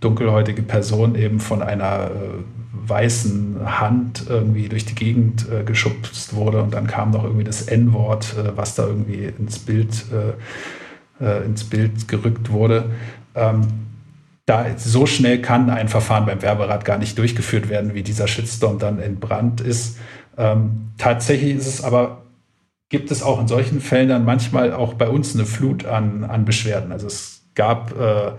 [0.00, 6.62] dunkelhäutige Person eben von einer äh, weißen Hand irgendwie durch die Gegend äh, geschubst wurde
[6.62, 10.04] und dann kam noch irgendwie das N-Wort, was da irgendwie ins Bild,
[11.44, 12.90] ins Bild gerückt wurde.
[13.34, 13.85] Ähm,
[14.46, 18.78] da so schnell kann ein Verfahren beim Werberat gar nicht durchgeführt werden, wie dieser Shitstorm
[18.78, 19.98] dann entbrannt ist.
[20.38, 22.22] Ähm, tatsächlich ist es aber,
[22.88, 26.44] gibt es auch in solchen Fällen dann manchmal auch bei uns eine Flut an, an
[26.44, 26.92] Beschwerden.
[26.92, 28.32] Also es gab äh,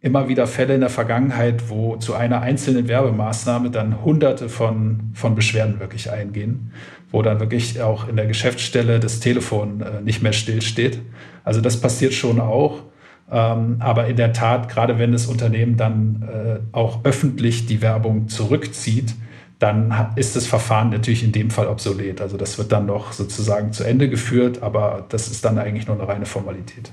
[0.00, 5.36] immer wieder Fälle in der Vergangenheit, wo zu einer einzelnen Werbemaßnahme dann hunderte von, von
[5.36, 6.72] Beschwerden wirklich eingehen,
[7.12, 11.00] wo dann wirklich auch in der Geschäftsstelle das Telefon äh, nicht mehr stillsteht.
[11.44, 12.82] Also das passiert schon auch.
[13.30, 18.28] Ähm, aber in der Tat, gerade wenn das Unternehmen dann äh, auch öffentlich die Werbung
[18.28, 19.14] zurückzieht,
[19.58, 22.20] dann ist das Verfahren natürlich in dem Fall obsolet.
[22.20, 25.96] Also das wird dann noch sozusagen zu Ende geführt, aber das ist dann eigentlich nur
[25.96, 26.92] eine reine Formalität.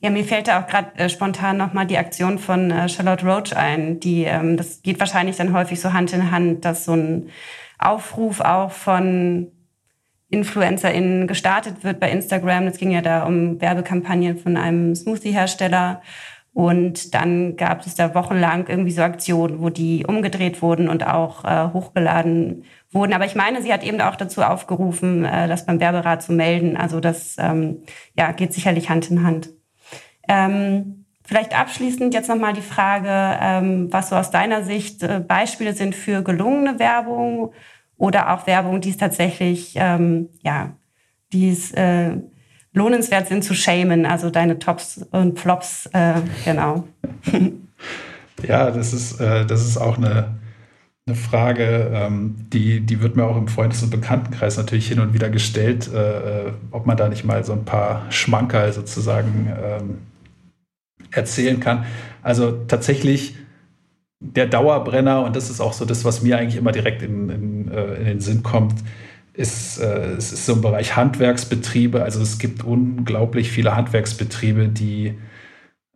[0.00, 3.56] Ja, mir fällt da auch gerade äh, spontan nochmal die Aktion von äh, Charlotte Roach
[3.56, 3.98] ein.
[3.98, 7.30] Die, ähm, das geht wahrscheinlich dann häufig so Hand in Hand, dass so ein
[7.78, 9.50] Aufruf auch von
[10.30, 12.66] InfluencerInnen gestartet wird bei Instagram.
[12.66, 16.02] Es ging ja da um Werbekampagnen von einem Smoothie-Hersteller.
[16.52, 21.44] Und dann gab es da wochenlang irgendwie so Aktionen, wo die umgedreht wurden und auch
[21.44, 23.12] äh, hochgeladen wurden.
[23.12, 26.78] Aber ich meine, sie hat eben auch dazu aufgerufen, äh, das beim Werberat zu melden.
[26.78, 27.82] Also das ähm,
[28.18, 29.50] ja, geht sicherlich Hand in Hand.
[30.28, 35.74] Ähm, vielleicht abschließend jetzt nochmal die Frage, ähm, was so aus deiner Sicht äh, Beispiele
[35.74, 37.52] sind für gelungene Werbung
[37.98, 40.76] oder auch Werbung, die es tatsächlich, ähm, ja,
[41.32, 42.16] die es äh,
[42.72, 46.86] lohnenswert sind zu shamen, also deine Tops und Flops, äh, genau.
[48.46, 50.36] ja, das ist, äh, das ist auch eine,
[51.06, 55.14] eine Frage, ähm, die, die wird mir auch im Freundes- und Bekanntenkreis natürlich hin und
[55.14, 59.98] wieder gestellt, äh, äh ob man da nicht mal so ein paar Schmankerl sozusagen ähm,
[61.12, 61.86] erzählen kann.
[62.22, 63.36] Also tatsächlich
[64.20, 67.70] der Dauerbrenner, und das ist auch so das, was mir eigentlich immer direkt in, in,
[67.70, 68.82] äh, in den Sinn kommt,
[69.34, 72.02] ist, äh, es ist so ein Bereich Handwerksbetriebe.
[72.02, 75.14] Also es gibt unglaublich viele Handwerksbetriebe, die,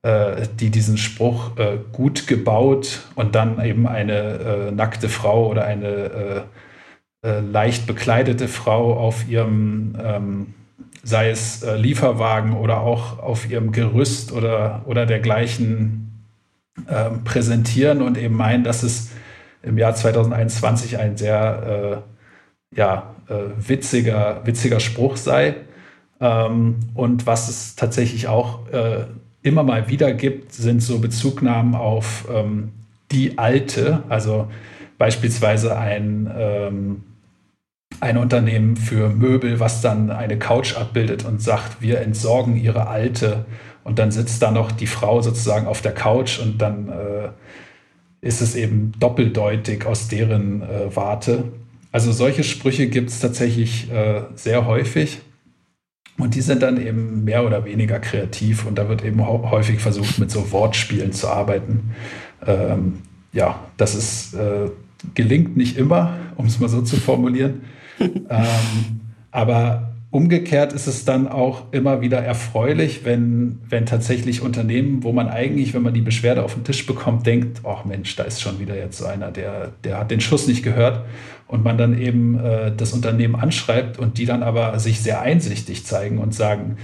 [0.02, 5.64] äh, die diesen Spruch äh, gut gebaut und dann eben eine äh, nackte Frau oder
[5.64, 6.44] eine
[7.22, 10.54] äh, leicht bekleidete Frau auf ihrem ähm,
[11.02, 16.09] sei es Lieferwagen oder auch auf ihrem Gerüst oder, oder dergleichen
[16.86, 19.10] äh, präsentieren und eben meinen, dass es
[19.62, 22.02] im Jahr 2021 ein sehr
[22.72, 25.56] äh, ja, äh, witziger, witziger Spruch sei.
[26.20, 29.04] Ähm, und was es tatsächlich auch äh,
[29.42, 32.72] immer mal wieder gibt, sind so Bezugnahmen auf ähm,
[33.10, 34.48] die alte, also
[34.98, 37.04] beispielsweise ein ähm,
[38.00, 43.44] ein Unternehmen für Möbel, was dann eine Couch abbildet und sagt, wir entsorgen ihre alte.
[43.84, 47.28] Und dann sitzt da noch die Frau sozusagen auf der Couch und dann äh,
[48.26, 51.44] ist es eben doppeldeutig aus deren äh, Warte.
[51.92, 55.20] Also solche Sprüche gibt es tatsächlich äh, sehr häufig.
[56.18, 60.18] Und die sind dann eben mehr oder weniger kreativ und da wird eben häufig versucht,
[60.18, 61.94] mit so Wortspielen zu arbeiten.
[62.46, 62.98] Ähm,
[63.32, 64.68] ja, das ist, äh,
[65.14, 67.62] gelingt nicht immer, um es mal so zu formulieren
[68.30, 75.12] ähm, aber umgekehrt ist es dann auch immer wieder erfreulich, wenn, wenn tatsächlich Unternehmen, wo
[75.12, 78.40] man eigentlich, wenn man die Beschwerde auf den Tisch bekommt, denkt, ach Mensch, da ist
[78.40, 81.04] schon wieder jetzt so einer, der, der hat den Schuss nicht gehört.
[81.46, 85.84] Und man dann eben äh, das Unternehmen anschreibt und die dann aber sich sehr einsichtig
[85.84, 86.76] zeigen und sagen,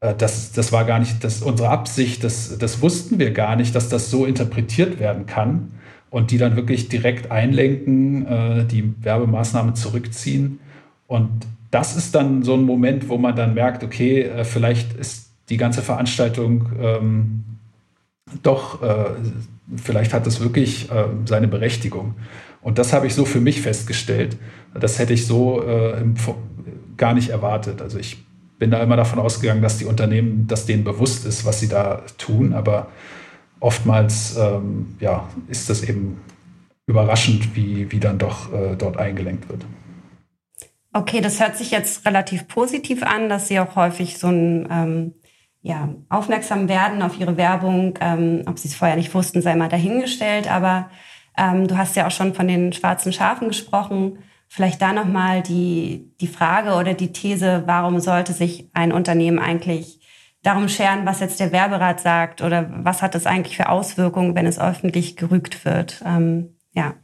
[0.00, 3.74] äh, das, das war gar nicht das, unsere Absicht, das, das wussten wir gar nicht,
[3.74, 5.72] dass das so interpretiert werden kann
[6.10, 10.60] und die dann wirklich direkt einlenken, äh, die Werbemaßnahme zurückziehen.
[11.06, 15.30] Und das ist dann so ein Moment, wo man dann merkt, okay, äh, vielleicht ist
[15.48, 17.44] die ganze Veranstaltung ähm,
[18.42, 19.10] doch, äh,
[19.76, 22.14] vielleicht hat es wirklich äh, seine Berechtigung.
[22.62, 24.36] Und das habe ich so für mich festgestellt.
[24.78, 26.14] Das hätte ich so äh, im,
[26.96, 27.80] gar nicht erwartet.
[27.80, 28.18] Also ich
[28.58, 32.02] bin da immer davon ausgegangen, dass die Unternehmen, dass denen bewusst ist, was sie da
[32.18, 32.88] tun, aber
[33.60, 36.20] oftmals ähm, ja, ist das eben
[36.86, 39.64] überraschend, wie, wie dann doch äh, dort eingelenkt wird.
[40.92, 45.14] Okay, das hört sich jetzt relativ positiv an, dass Sie auch häufig so ein ähm,
[45.62, 47.94] ja, aufmerksam werden auf Ihre Werbung.
[48.00, 50.50] Ähm, ob Sie es vorher nicht wussten, sei mal dahingestellt.
[50.50, 50.90] Aber
[51.38, 54.18] ähm, du hast ja auch schon von den schwarzen Schafen gesprochen.
[54.48, 59.99] Vielleicht da nochmal die, die Frage oder die These, warum sollte sich ein Unternehmen eigentlich
[60.42, 64.46] darum scheren, was jetzt der Werberat sagt oder was hat das eigentlich für Auswirkungen, wenn
[64.46, 66.02] es öffentlich gerügt wird.
[66.06, 66.94] Ähm, ja.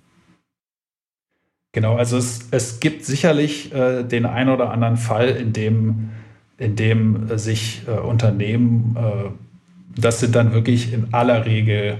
[1.73, 6.11] Genau, also es, es gibt sicherlich äh, den einen oder anderen Fall, in dem,
[6.57, 11.99] in dem äh, sich äh, Unternehmen, äh, das sind dann wirklich in aller Regel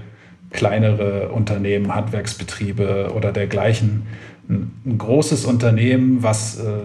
[0.51, 4.07] kleinere Unternehmen, Handwerksbetriebe oder dergleichen.
[4.49, 6.79] Ein, ein großes Unternehmen, was äh,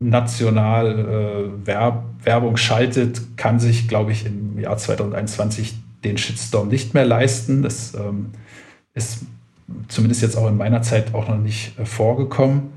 [0.00, 6.94] national äh, Werb Werbung schaltet, kann sich, glaube ich, im Jahr 2021 den Shitstorm nicht
[6.94, 7.62] mehr leisten.
[7.62, 8.32] Das ähm,
[8.94, 9.20] ist
[9.88, 12.70] zumindest jetzt auch in meiner Zeit auch noch nicht äh, vorgekommen.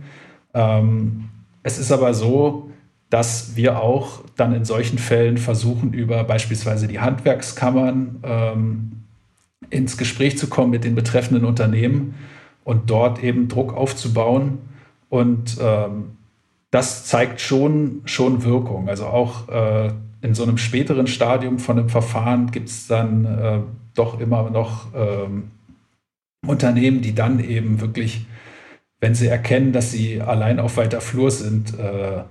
[0.53, 1.29] Ähm,
[1.63, 2.69] es ist aber so,
[3.09, 8.91] dass wir auch dann in solchen Fällen versuchen, über beispielsweise die Handwerkskammern ähm,
[9.69, 12.15] ins Gespräch zu kommen mit den betreffenden Unternehmen
[12.63, 14.59] und dort eben Druck aufzubauen.
[15.09, 16.17] Und ähm,
[16.71, 18.89] das zeigt schon, schon Wirkung.
[18.89, 23.59] Also auch äh, in so einem späteren Stadium von einem Verfahren gibt es dann äh,
[23.93, 25.51] doch immer noch ähm,
[26.47, 28.25] Unternehmen, die dann eben wirklich,
[28.99, 32.23] wenn sie erkennen, dass sie allein auf weiter Flur sind, äh,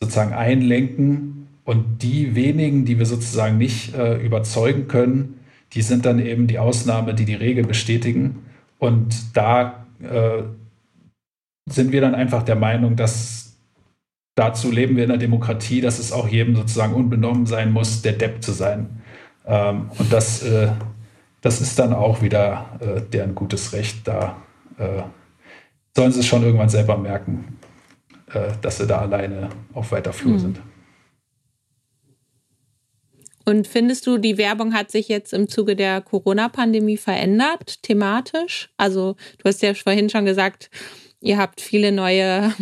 [0.00, 1.48] sozusagen einlenken.
[1.64, 5.40] Und die wenigen, die wir sozusagen nicht äh, überzeugen können,
[5.74, 8.46] die sind dann eben die Ausnahme, die die Regel bestätigen.
[8.78, 10.44] Und da äh,
[11.68, 13.47] sind wir dann einfach der Meinung, dass
[14.38, 18.12] dazu leben wir in einer Demokratie, dass es auch jedem sozusagen unbenommen sein muss, der
[18.12, 19.02] Depp zu sein.
[19.46, 20.68] Ähm, und das, äh,
[21.40, 24.06] das ist dann auch wieder äh, deren gutes Recht.
[24.06, 24.36] Da
[24.78, 25.02] äh,
[25.96, 27.58] sollen sie es schon irgendwann selber merken,
[28.32, 30.38] äh, dass sie da alleine auf weiter Flur mhm.
[30.38, 30.60] sind.
[33.44, 38.68] Und findest du, die Werbung hat sich jetzt im Zuge der Corona-Pandemie verändert, thematisch?
[38.76, 40.70] Also, du hast ja vorhin schon gesagt,
[41.20, 42.52] ihr habt viele neue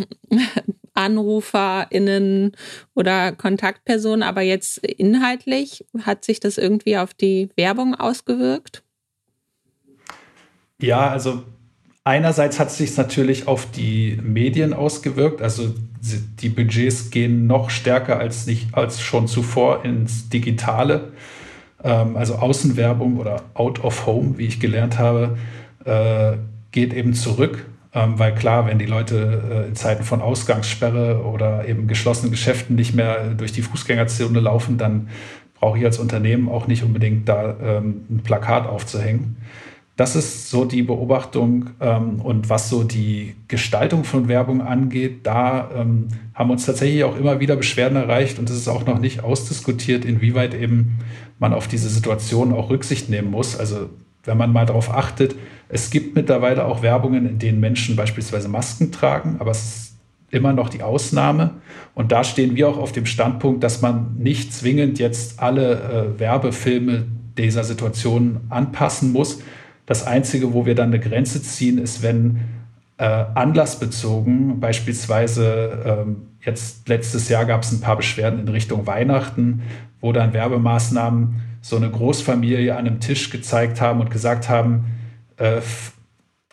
[0.97, 2.53] AnruferInnen
[2.95, 8.83] oder Kontaktpersonen, aber jetzt inhaltlich hat sich das irgendwie auf die Werbung ausgewirkt?
[10.81, 11.43] Ja, also
[12.03, 15.41] einerseits hat es sich natürlich auf die Medien ausgewirkt.
[15.41, 15.73] Also
[16.41, 21.11] die Budgets gehen noch stärker als, nicht, als schon zuvor ins Digitale.
[21.83, 25.37] Ähm, also Außenwerbung oder Out of Home, wie ich gelernt habe,
[25.85, 26.37] äh,
[26.71, 27.65] geht eben zurück.
[27.97, 32.75] Ähm, weil klar, wenn die Leute äh, in Zeiten von Ausgangssperre oder eben geschlossenen Geschäften
[32.75, 35.09] nicht mehr durch die Fußgängerzone laufen, dann
[35.59, 39.37] brauche ich als Unternehmen auch nicht unbedingt da ähm, ein Plakat aufzuhängen.
[39.95, 41.71] Das ist so die Beobachtung.
[41.79, 45.71] Ähm, und was so die Gestaltung von Werbung angeht, da
[46.35, 50.05] haben uns tatsächlich auch immer wieder Beschwerden erreicht und es ist auch noch nicht ausdiskutiert,
[50.05, 50.99] inwieweit eben
[51.39, 53.57] man auf diese Situation auch Rücksicht nehmen muss.
[53.57, 53.89] Also
[54.23, 55.35] wenn man mal darauf achtet,
[55.69, 59.93] es gibt mittlerweile auch Werbungen, in denen Menschen beispielsweise Masken tragen, aber es ist
[60.29, 61.55] immer noch die Ausnahme.
[61.93, 66.19] Und da stehen wir auch auf dem Standpunkt, dass man nicht zwingend jetzt alle äh,
[66.19, 67.05] Werbefilme
[67.37, 69.41] dieser Situation anpassen muss,
[69.85, 72.41] das Einzige, wo wir dann eine Grenze ziehen, ist, wenn
[72.97, 79.61] äh, anlassbezogen, beispielsweise ähm, jetzt letztes Jahr gab es ein paar Beschwerden in Richtung Weihnachten,
[80.01, 84.85] wo dann Werbemaßnahmen so eine Großfamilie an einem Tisch gezeigt haben und gesagt haben,
[85.37, 85.61] äh,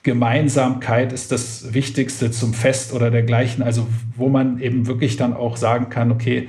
[0.03, 3.63] Gemeinsamkeit ist das Wichtigste zum Fest oder dergleichen.
[3.63, 6.49] Also wo man eben wirklich dann auch sagen kann, okay,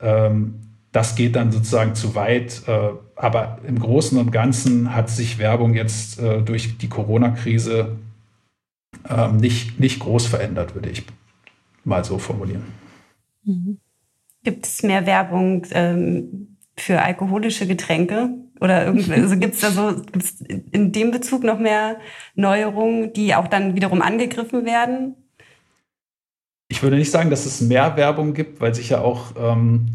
[0.00, 0.54] ähm,
[0.92, 2.62] das geht dann sozusagen zu weit.
[2.68, 7.96] Äh, aber im Großen und Ganzen hat sich Werbung jetzt äh, durch die Corona-Krise
[9.08, 11.04] ähm, nicht, nicht groß verändert, würde ich
[11.84, 12.64] mal so formulieren.
[13.44, 13.78] Mhm.
[14.44, 18.30] Gibt es mehr Werbung ähm, für alkoholische Getränke?
[18.62, 21.96] Oder irgendwie, also gibt es da so gibt's in dem Bezug noch mehr
[22.36, 25.16] Neuerungen, die auch dann wiederum angegriffen werden?
[26.68, 29.86] Ich würde nicht sagen, dass es mehr Werbung gibt, weil sich ja auch ähm,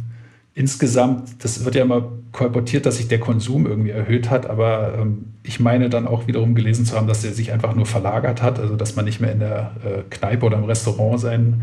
[0.53, 5.34] insgesamt, das wird ja immer kolportiert, dass sich der Konsum irgendwie erhöht hat, aber ähm,
[5.43, 8.60] ich meine dann auch wiederum gelesen zu haben, dass er sich einfach nur verlagert hat,
[8.60, 11.62] also dass man nicht mehr in der äh, Kneipe oder im Restaurant sein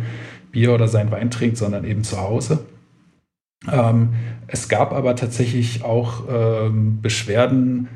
[0.52, 2.60] Bier oder sein Wein trinkt, sondern eben zu Hause.
[3.70, 4.10] Ähm,
[4.46, 7.88] es gab aber tatsächlich auch ähm, Beschwerden,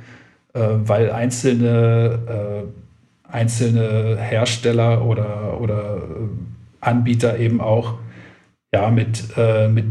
[0.55, 2.67] äh, weil einzelne,
[3.27, 7.95] äh, einzelne Hersteller oder, oder äh, Anbieter eben auch
[8.73, 9.35] ja, mit,
[9.71, 9.87] mit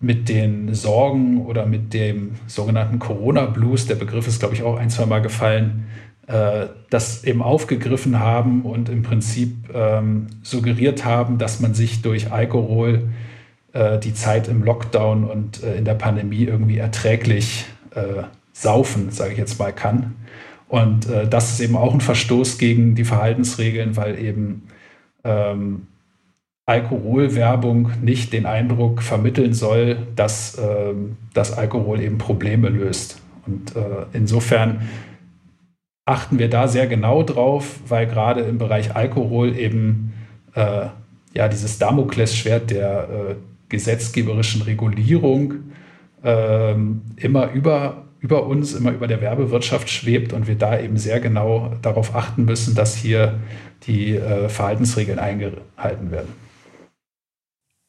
[0.00, 4.88] mit den Sorgen oder mit dem sogenannten Corona-Blues, der Begriff ist, glaube ich, auch ein,
[4.88, 5.86] zwei Mal gefallen,
[6.26, 12.32] äh, das eben aufgegriffen haben und im Prinzip ähm, suggeriert haben, dass man sich durch
[12.32, 13.10] Alkohol
[13.72, 19.38] die Zeit im Lockdown und äh, in der Pandemie irgendwie erträglich äh, saufen, sage ich
[19.38, 20.14] jetzt mal, kann.
[20.68, 24.68] Und äh, das ist eben auch ein Verstoß gegen die Verhaltensregeln, weil eben
[25.24, 25.86] ähm,
[26.66, 30.94] Alkoholwerbung nicht den Eindruck vermitteln soll, dass, äh,
[31.34, 33.20] dass Alkohol eben Probleme löst.
[33.46, 34.88] Und äh, insofern
[36.04, 40.12] achten wir da sehr genau drauf, weil gerade im Bereich Alkohol eben
[40.54, 40.86] äh,
[41.34, 43.34] ja dieses Damoklesschwert der äh,
[43.70, 45.54] gesetzgeberischen Regulierung
[46.22, 51.20] ähm, immer über über uns, immer über der Werbewirtschaft schwebt und wir da eben sehr
[51.20, 53.40] genau darauf achten müssen, dass hier
[53.86, 56.28] die äh, Verhaltensregeln eingehalten werden.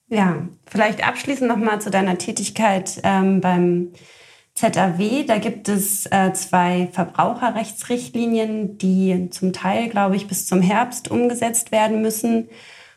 [0.07, 3.89] Ja, vielleicht abschließend nochmal zu deiner Tätigkeit ähm, beim
[4.55, 5.25] ZAW.
[5.25, 11.71] Da gibt es äh, zwei Verbraucherrechtsrichtlinien, die zum Teil, glaube ich, bis zum Herbst umgesetzt
[11.71, 12.49] werden müssen.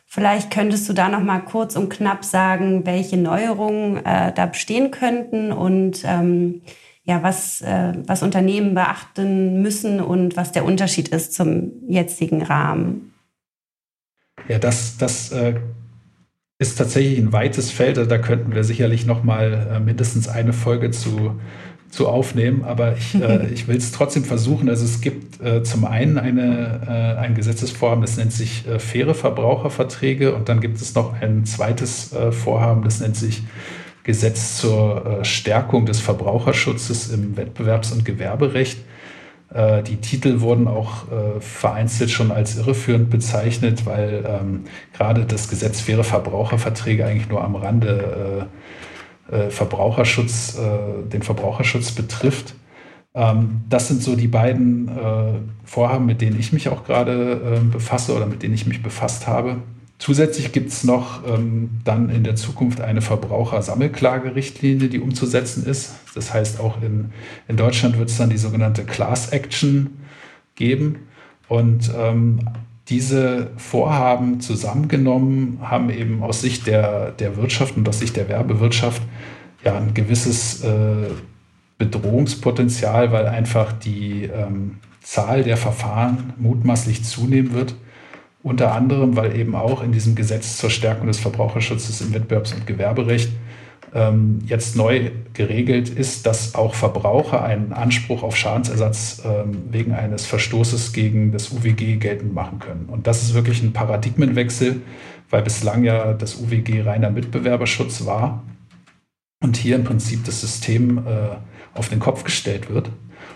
[0.05, 4.91] Vielleicht könntest du da noch mal kurz und knapp sagen, welche Neuerungen äh, da bestehen
[4.91, 6.61] könnten und ähm,
[7.03, 13.13] ja, was, äh, was Unternehmen beachten müssen und was der Unterschied ist zum jetzigen Rahmen.
[14.47, 15.59] Ja, das, das äh,
[16.57, 17.97] ist tatsächlich ein weites Feld.
[17.97, 21.35] Da könnten wir sicherlich noch mal äh, mindestens eine Folge zu
[21.95, 24.69] zu aufnehmen, aber ich, äh, ich will es trotzdem versuchen.
[24.69, 29.15] Also es gibt äh, zum einen eine, äh, ein Gesetzesvorhaben, das nennt sich äh, faire
[29.15, 33.43] Verbraucherverträge und dann gibt es noch ein zweites Vorhaben, das nennt sich
[34.03, 38.79] Gesetz zur Stärkung des Verbraucherschutzes im Wettbewerbs- und Gewerberecht.
[39.53, 41.05] Die Titel wurden auch
[41.39, 47.55] vereinzelt schon als irreführend bezeichnet, weil ähm, gerade das Gesetz faire Verbraucherverträge eigentlich nur am
[47.55, 48.47] Rande
[49.31, 52.53] äh, Verbraucherschutz, äh, den Verbraucherschutz betrifft.
[53.15, 58.15] Ähm, das sind so die beiden äh, Vorhaben, mit denen ich mich auch gerade befasse
[58.15, 59.57] oder mit denen ich mich befasst habe.
[59.97, 65.95] Zusätzlich gibt es noch ähm, dann in der Zukunft eine Verbrauchersammelklagerichtlinie, die umzusetzen ist.
[66.13, 67.11] Das heißt, auch in,
[67.47, 69.97] in Deutschland wird es dann die sogenannte Class Action
[70.55, 71.07] geben.
[71.47, 72.39] Und ähm,
[72.89, 79.01] diese Vorhaben zusammengenommen haben eben aus Sicht der, der Wirtschaft und aus Sicht der Werbewirtschaft
[79.63, 81.09] ja ein gewisses äh,
[81.77, 87.75] Bedrohungspotenzial, weil einfach die ähm, Zahl der Verfahren mutmaßlich zunehmen wird.
[88.45, 92.67] Unter anderem, weil eben auch in diesem Gesetz zur Stärkung des Verbraucherschutzes im Wettbewerbs- und
[92.67, 93.31] Gewerberecht
[93.91, 100.27] ähm, jetzt neu geregelt ist, dass auch Verbraucher einen Anspruch auf Schadensersatz ähm, wegen eines
[100.27, 102.85] Verstoßes gegen das UWG geltend machen können.
[102.85, 104.79] Und das ist wirklich ein Paradigmenwechsel,
[105.31, 108.43] weil bislang ja das UWG reiner Mitbewerberschutz war
[109.41, 111.01] und hier im Prinzip das System äh,
[111.73, 112.91] auf den Kopf gestellt wird.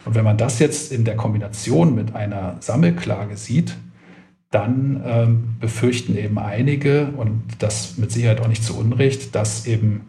[0.05, 3.75] Und wenn man das jetzt in der Kombination mit einer Sammelklage sieht,
[4.51, 10.01] dann ähm, befürchten eben einige, und das mit Sicherheit auch nicht zu Unrecht, dass eben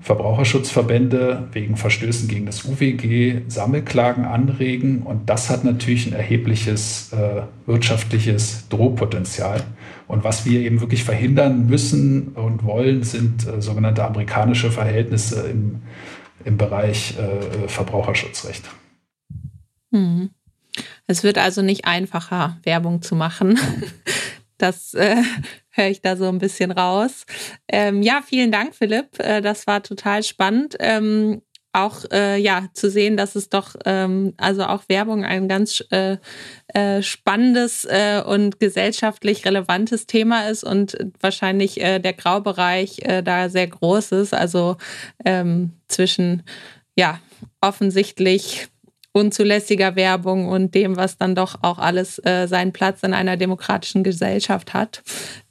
[0.00, 5.02] Verbraucherschutzverbände wegen Verstößen gegen das UWG Sammelklagen anregen.
[5.02, 9.64] Und das hat natürlich ein erhebliches äh, wirtschaftliches Drohpotenzial.
[10.06, 15.82] Und was wir eben wirklich verhindern müssen und wollen, sind äh, sogenannte amerikanische Verhältnisse im,
[16.44, 18.70] im Bereich äh, Verbraucherschutzrecht.
[19.92, 20.30] Hm.
[21.06, 23.58] Es wird also nicht einfacher, Werbung zu machen.
[24.58, 25.16] Das äh,
[25.68, 27.26] höre ich da so ein bisschen raus.
[27.68, 29.18] Ähm, ja, vielen Dank, Philipp.
[29.18, 30.76] Äh, das war total spannend.
[30.80, 31.42] Ähm,
[31.76, 36.16] auch äh, ja zu sehen, dass es doch ähm, also auch Werbung ein ganz äh,
[36.68, 43.50] äh, spannendes äh, und gesellschaftlich relevantes Thema ist und wahrscheinlich äh, der Graubereich äh, da
[43.50, 44.32] sehr groß ist.
[44.32, 44.78] Also
[45.24, 46.44] ähm, zwischen
[46.96, 47.20] ja
[47.60, 48.68] offensichtlich
[49.16, 54.04] unzulässiger Werbung und dem, was dann doch auch alles äh, seinen Platz in einer demokratischen
[54.04, 55.02] Gesellschaft hat.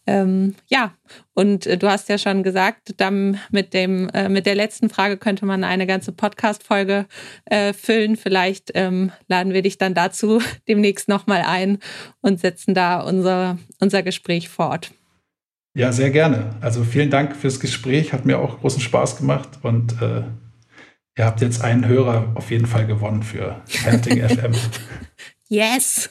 [0.05, 0.93] Ähm, ja,
[1.33, 5.17] und äh, du hast ja schon gesagt, dann mit dem äh, mit der letzten Frage
[5.17, 7.07] könnte man eine ganze Podcast-Folge
[7.45, 8.17] äh, füllen.
[8.17, 11.79] Vielleicht ähm, laden wir dich dann dazu demnächst nochmal ein
[12.21, 14.91] und setzen da unser unser Gespräch fort.
[15.73, 16.51] Ja, sehr gerne.
[16.61, 20.21] Also vielen Dank fürs Gespräch, hat mir auch großen Spaß gemacht und äh,
[21.17, 24.53] ihr habt jetzt einen Hörer auf jeden Fall gewonnen für Fertig FM.
[25.47, 26.09] Yes!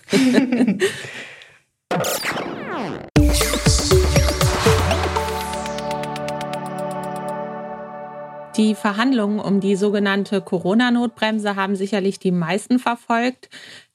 [8.56, 13.50] Die Verhandlungen um die sogenannte Corona-Notbremse haben sicherlich die meisten verfolgt.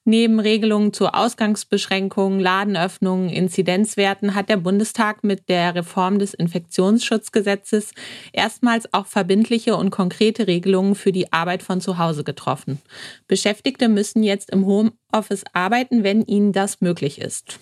[0.09, 7.91] Neben Regelungen zur Ausgangsbeschränkung, Ladenöffnungen, Inzidenzwerten hat der Bundestag mit der Reform des Infektionsschutzgesetzes
[8.33, 12.81] erstmals auch verbindliche und konkrete Regelungen für die Arbeit von zu Hause getroffen.
[13.27, 17.59] Beschäftigte müssen jetzt im Homeoffice arbeiten, wenn ihnen das möglich ist.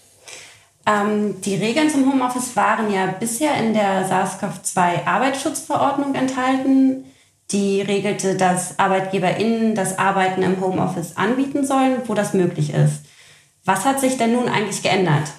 [0.86, 7.04] Ähm, die Regeln zum Homeoffice waren ja bisher in der SARS-CoV-2-Arbeitsschutzverordnung enthalten.
[7.52, 13.04] Die regelte, dass ArbeitgeberInnen das Arbeiten im Homeoffice anbieten sollen, wo das möglich ist.
[13.64, 15.30] Was hat sich denn nun eigentlich geändert?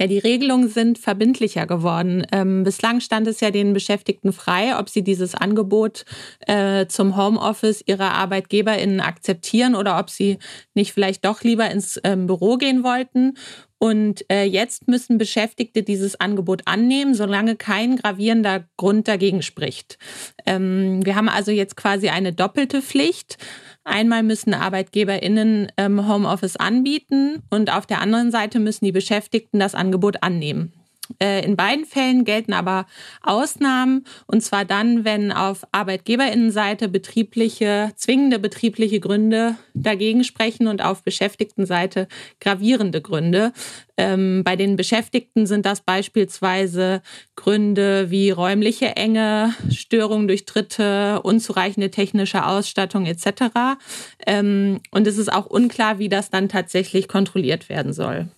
[0.00, 2.26] Ja, die Regelungen sind verbindlicher geworden.
[2.32, 6.06] Ähm, bislang stand es ja den Beschäftigten frei, ob sie dieses Angebot
[6.46, 10.38] äh, zum Homeoffice ihrer ArbeitgeberInnen akzeptieren oder ob sie
[10.72, 13.34] nicht vielleicht doch lieber ins ähm, Büro gehen wollten.
[13.82, 19.96] Und äh, jetzt müssen Beschäftigte dieses Angebot annehmen, solange kein gravierender Grund dagegen spricht.
[20.44, 23.38] Ähm, wir haben also jetzt quasi eine doppelte Pflicht.
[23.82, 29.74] Einmal müssen ArbeitgeberInnen ähm, Homeoffice anbieten und auf der anderen Seite müssen die Beschäftigten das
[29.74, 30.79] Angebot annehmen.
[31.18, 32.86] Äh, in beiden Fällen gelten aber
[33.22, 41.02] Ausnahmen, und zwar dann, wenn auf Arbeitgeberinnenseite betriebliche, zwingende betriebliche Gründe dagegen sprechen und auf
[41.02, 42.08] Beschäftigtenseite
[42.40, 43.52] gravierende Gründe.
[43.96, 47.02] Ähm, bei den Beschäftigten sind das beispielsweise
[47.36, 53.78] Gründe wie räumliche Enge, Störungen durch Dritte, unzureichende technische Ausstattung etc.
[54.26, 58.28] Ähm, und es ist auch unklar, wie das dann tatsächlich kontrolliert werden soll.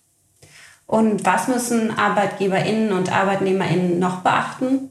[0.85, 4.89] Und was müssen ArbeitgeberInnen und ArbeitnehmerInnen noch beachten?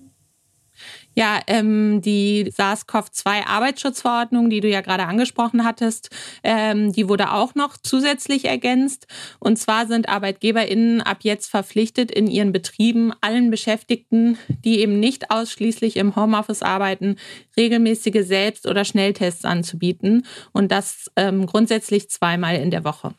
[1.15, 6.09] Ja, ähm, die SARS-CoV-2-Arbeitsschutzverordnung, die du ja gerade angesprochen hattest,
[6.43, 9.07] ähm, die wurde auch noch zusätzlich ergänzt.
[9.39, 15.31] Und zwar sind ArbeitgeberInnen ab jetzt verpflichtet, in ihren Betrieben allen Beschäftigten, die eben nicht
[15.31, 17.17] ausschließlich im Homeoffice arbeiten,
[17.59, 20.25] regelmäßige Selbst- oder Schnelltests anzubieten.
[20.53, 23.13] Und das ähm, grundsätzlich zweimal in der Woche.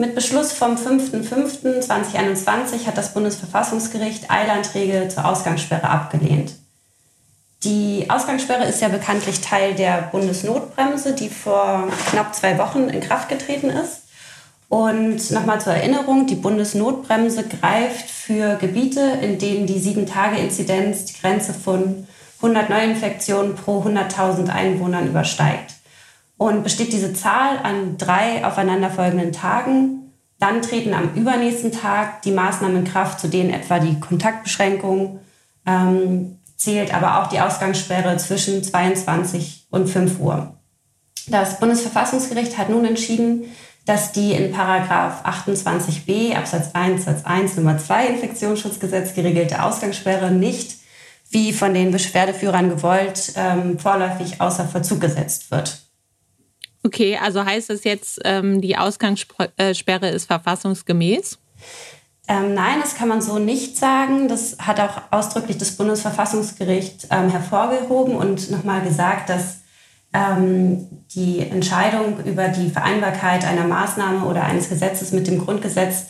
[0.00, 6.52] Mit Beschluss vom 5.5.2021 hat das Bundesverfassungsgericht Eilanträge zur Ausgangssperre abgelehnt.
[7.64, 13.28] Die Ausgangssperre ist ja bekanntlich Teil der Bundesnotbremse, die vor knapp zwei Wochen in Kraft
[13.28, 14.02] getreten ist.
[14.68, 21.52] Und nochmal zur Erinnerung, die Bundesnotbremse greift für Gebiete, in denen die 7-Tage-Inzidenz die Grenze
[21.52, 25.77] von 100 Neuinfektionen pro 100.000 Einwohnern übersteigt.
[26.38, 32.78] Und besteht diese Zahl an drei aufeinanderfolgenden Tagen, dann treten am übernächsten Tag die Maßnahmen
[32.78, 35.18] in Kraft, zu denen etwa die Kontaktbeschränkung
[35.66, 40.54] ähm, zählt, aber auch die Ausgangssperre zwischen 22 und 5 Uhr.
[41.26, 43.44] Das Bundesverfassungsgericht hat nun entschieden,
[43.84, 50.76] dass die in Paragraph 28b Absatz 1 Satz 1 Nummer 2 Infektionsschutzgesetz geregelte Ausgangssperre nicht,
[51.30, 55.87] wie von den Beschwerdeführern gewollt, ähm, vorläufig außer Vollzug gesetzt wird.
[56.88, 61.38] Okay, also heißt das jetzt, ähm, die Ausgangssperre ist verfassungsgemäß?
[62.26, 64.26] Ähm, nein, das kann man so nicht sagen.
[64.26, 69.58] Das hat auch ausdrücklich das Bundesverfassungsgericht ähm, hervorgehoben und nochmal gesagt, dass
[70.14, 76.06] ähm, die Entscheidung über die Vereinbarkeit einer Maßnahme oder eines Gesetzes mit dem Grundgesetz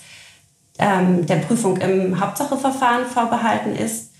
[0.78, 4.12] ähm, der Prüfung im Hauptsacheverfahren vorbehalten ist.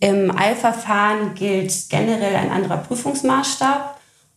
[0.00, 3.95] Im Eilverfahren gilt generell ein anderer Prüfungsmaßstab.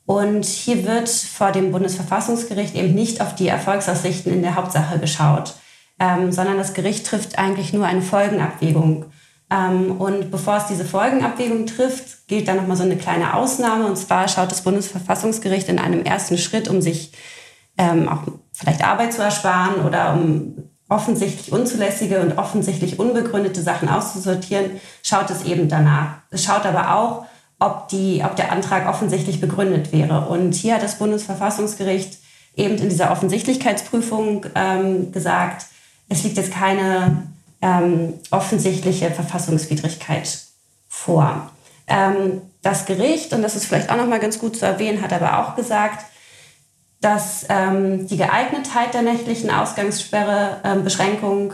[0.10, 5.54] Und hier wird vor dem Bundesverfassungsgericht eben nicht auf die Erfolgsaussichten in der Hauptsache geschaut,
[6.00, 9.06] ähm, sondern das Gericht trifft eigentlich nur eine Folgenabwägung.
[9.52, 13.86] Ähm, und bevor es diese Folgenabwägung trifft, gilt dann nochmal so eine kleine Ausnahme.
[13.86, 17.12] Und zwar schaut das Bundesverfassungsgericht in einem ersten Schritt, um sich
[17.78, 20.56] ähm, auch vielleicht Arbeit zu ersparen oder um
[20.90, 26.16] offensichtlich unzulässige und offensichtlich unbegründete Sachen auszusortieren, schaut es eben danach.
[26.32, 27.28] Es schaut aber auch,
[27.60, 30.28] ob, die, ob der Antrag offensichtlich begründet wäre.
[30.28, 32.18] Und hier hat das Bundesverfassungsgericht
[32.56, 35.66] eben in dieser Offensichtlichkeitsprüfung ähm, gesagt,
[36.08, 37.28] es liegt jetzt keine
[37.62, 40.40] ähm, offensichtliche Verfassungswidrigkeit
[40.88, 41.52] vor.
[41.88, 45.14] Ähm, das Gericht, und das ist vielleicht auch noch mal ganz gut zu erwähnen, hat
[45.14, 46.06] aber auch gesagt,
[47.02, 51.54] dass ähm, die Geeignetheit der nächtlichen Ausgangssperre ähm, Beschränkung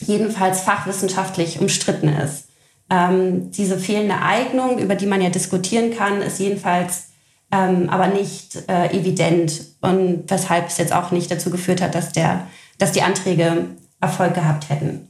[0.00, 2.48] jedenfalls fachwissenschaftlich umstritten ist.
[2.90, 7.08] Ähm, diese fehlende Eignung, über die man ja diskutieren kann, ist jedenfalls
[7.50, 12.12] ähm, aber nicht äh, evident und weshalb es jetzt auch nicht dazu geführt hat, dass,
[12.12, 12.46] der,
[12.78, 13.66] dass die Anträge
[14.00, 15.08] Erfolg gehabt hätten.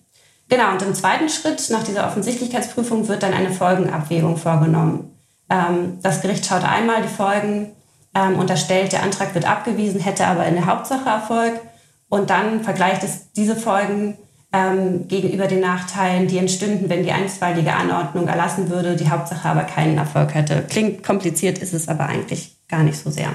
[0.49, 5.17] Genau, und im zweiten Schritt nach dieser Offensichtlichkeitsprüfung wird dann eine Folgenabwägung vorgenommen.
[5.49, 7.73] Ähm, das Gericht schaut einmal die Folgen,
[8.15, 11.61] ähm, unterstellt, der Antrag wird abgewiesen, hätte aber in der Hauptsache Erfolg
[12.09, 14.19] und dann vergleicht es diese Folgen
[14.53, 19.65] ähm, gegenüber den Nachteilen, die entstünden, wenn die einstweilige Anordnung erlassen würde, die Hauptsache aber
[19.65, 20.65] keinen Erfolg hätte.
[20.69, 23.31] Klingt kompliziert, ist es aber eigentlich gar nicht so sehr.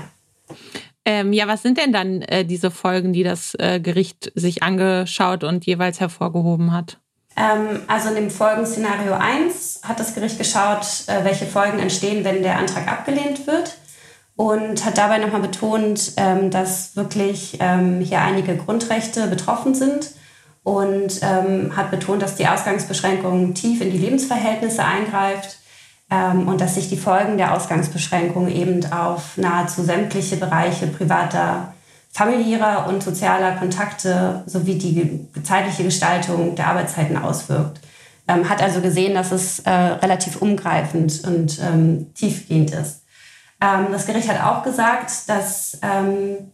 [1.05, 5.43] Ähm, ja, was sind denn dann äh, diese Folgen, die das äh, Gericht sich angeschaut
[5.43, 6.99] und jeweils hervorgehoben hat?
[7.35, 12.43] Ähm, also in dem Folgenszenario 1 hat das Gericht geschaut, äh, welche Folgen entstehen, wenn
[12.43, 13.77] der Antrag abgelehnt wird
[14.35, 20.11] und hat dabei nochmal betont, ähm, dass wirklich ähm, hier einige Grundrechte betroffen sind
[20.67, 25.59] und ähm, hat betont, dass die Ausgangsbeschränkung tief in die Lebensverhältnisse eingreift
[26.11, 31.73] ähm, und dass sich die Folgen der Ausgangsbeschränkung eben auf nahezu sämtliche Bereiche privater,
[32.11, 37.79] familiärer und sozialer Kontakte sowie die zeitliche Gestaltung der Arbeitszeiten auswirkt.
[38.27, 43.03] Ähm, hat also gesehen, dass es äh, relativ umgreifend und ähm, tiefgehend ist.
[43.61, 46.51] Ähm, das Gericht hat auch gesagt, dass ähm,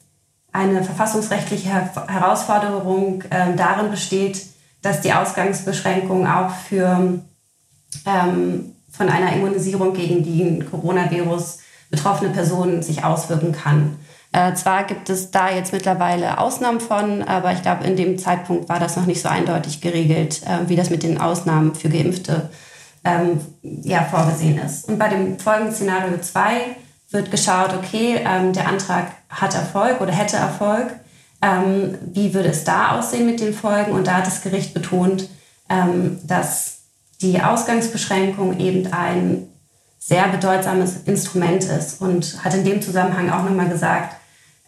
[0.54, 1.70] eine verfassungsrechtliche
[2.08, 4.46] Herausforderung äh, darin besteht,
[4.82, 7.20] dass die Ausgangsbeschränkung auch für
[8.06, 13.98] ähm, von einer Immunisierung gegen den Coronavirus betroffene Personen sich auswirken kann.
[14.32, 18.70] Äh, zwar gibt es da jetzt mittlerweile Ausnahmen von, aber ich glaube, in dem Zeitpunkt
[18.70, 22.50] war das noch nicht so eindeutig geregelt, äh, wie das mit den Ausnahmen für Geimpfte
[23.04, 24.88] ähm, ja, vorgesehen ist.
[24.88, 26.76] Und bei dem folgenden Szenario 2
[27.14, 30.88] wird geschaut, okay, ähm, der Antrag hat Erfolg oder hätte Erfolg.
[31.42, 33.92] Ähm, wie würde es da aussehen mit den Folgen?
[33.92, 35.30] Und da hat das Gericht betont,
[35.70, 36.80] ähm, dass
[37.22, 39.48] die Ausgangsbeschränkung eben ein
[40.00, 44.16] sehr bedeutsames Instrument ist und hat in dem Zusammenhang auch nochmal gesagt,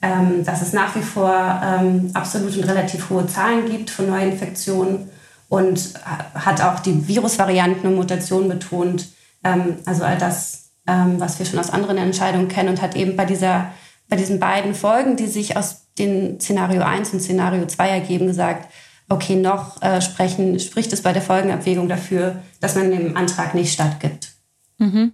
[0.02, 5.10] ähm, dass es nach wie vor ähm, absolut und relativ hohe Zahlen gibt von Neuinfektionen
[5.50, 5.94] und
[6.34, 9.10] hat auch die Virusvarianten und Mutationen betont.
[9.44, 13.16] Ähm, also all das, ähm, was wir schon aus anderen Entscheidungen kennen und hat eben
[13.16, 13.72] bei, dieser,
[14.08, 18.72] bei diesen beiden Folgen, die sich aus den Szenario 1 und Szenario 2 ergeben, gesagt,
[19.10, 23.74] okay, noch äh, sprechen, spricht es bei der Folgenabwägung dafür, dass man dem Antrag nicht
[23.74, 24.30] stattgibt.
[24.78, 25.14] Mhm.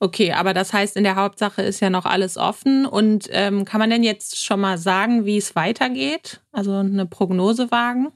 [0.00, 2.86] Okay, aber das heißt, in der Hauptsache ist ja noch alles offen.
[2.86, 6.40] Und ähm, kann man denn jetzt schon mal sagen, wie es weitergeht?
[6.52, 8.08] Also eine Prognose wagen?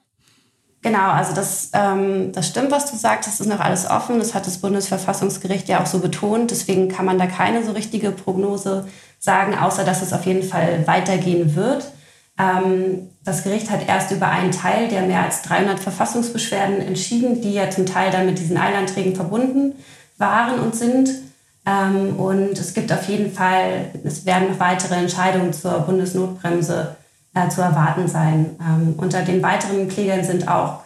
[0.85, 3.26] Genau, also das, ähm, das stimmt, was du sagst.
[3.26, 4.18] Es ist noch alles offen.
[4.18, 6.51] Das hat das Bundesverfassungsgericht ja auch so betont.
[6.51, 8.87] Deswegen kann man da keine so richtige Prognose
[9.18, 11.91] sagen, außer dass es auf jeden Fall weitergehen wird.
[12.39, 17.55] Ähm, das Gericht hat erst über einen Teil der mehr als 300 Verfassungsbeschwerden entschieden, die
[17.55, 19.72] ja zum Teil dann mit diesen Eilanträgen verbunden
[20.18, 21.09] waren und sind.
[21.64, 26.97] Ähm, und es gibt auf jeden Fall, es werden noch weitere Entscheidungen zur Bundesnotbremse
[27.35, 28.57] äh, zu erwarten sein.
[28.61, 30.80] Ähm, unter den weiteren Klägern sind auch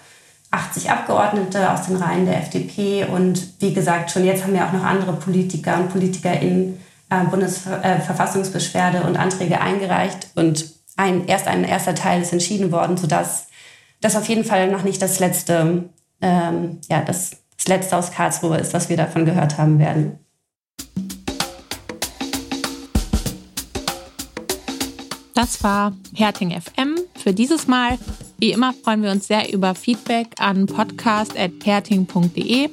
[0.50, 4.72] 80 Abgeordnete aus den Reihen der FDP und wie gesagt, schon jetzt haben wir auch
[4.72, 6.78] noch andere Politiker und PolitikerInnen
[7.10, 13.48] äh, Bundesverfassungsbeschwerde und Anträge eingereicht und ein, erst ein erster Teil ist entschieden worden, sodass
[14.00, 15.90] das auf jeden Fall noch nicht das letzte,
[16.20, 20.18] ähm, ja, das, das letzte aus Karlsruhe ist, was wir davon gehört haben werden.
[25.38, 27.96] Das war Herting FM für dieses Mal.
[28.38, 32.70] Wie immer freuen wir uns sehr über Feedback an podcast.herting.de.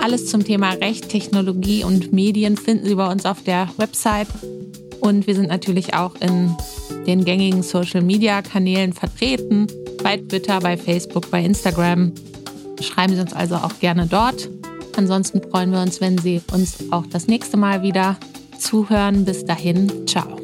[0.00, 4.26] Alles zum Thema Recht, Technologie und Medien finden Sie bei uns auf der Website.
[4.98, 6.56] Und wir sind natürlich auch in
[7.06, 9.68] den gängigen Social-Media-Kanälen vertreten.
[10.02, 12.12] Bei Twitter, bei Facebook, bei Instagram.
[12.80, 14.50] Schreiben Sie uns also auch gerne dort.
[14.96, 18.16] Ansonsten freuen wir uns, wenn Sie uns auch das nächste Mal wieder
[18.58, 19.24] zuhören.
[19.24, 20.36] Bis dahin, ciao.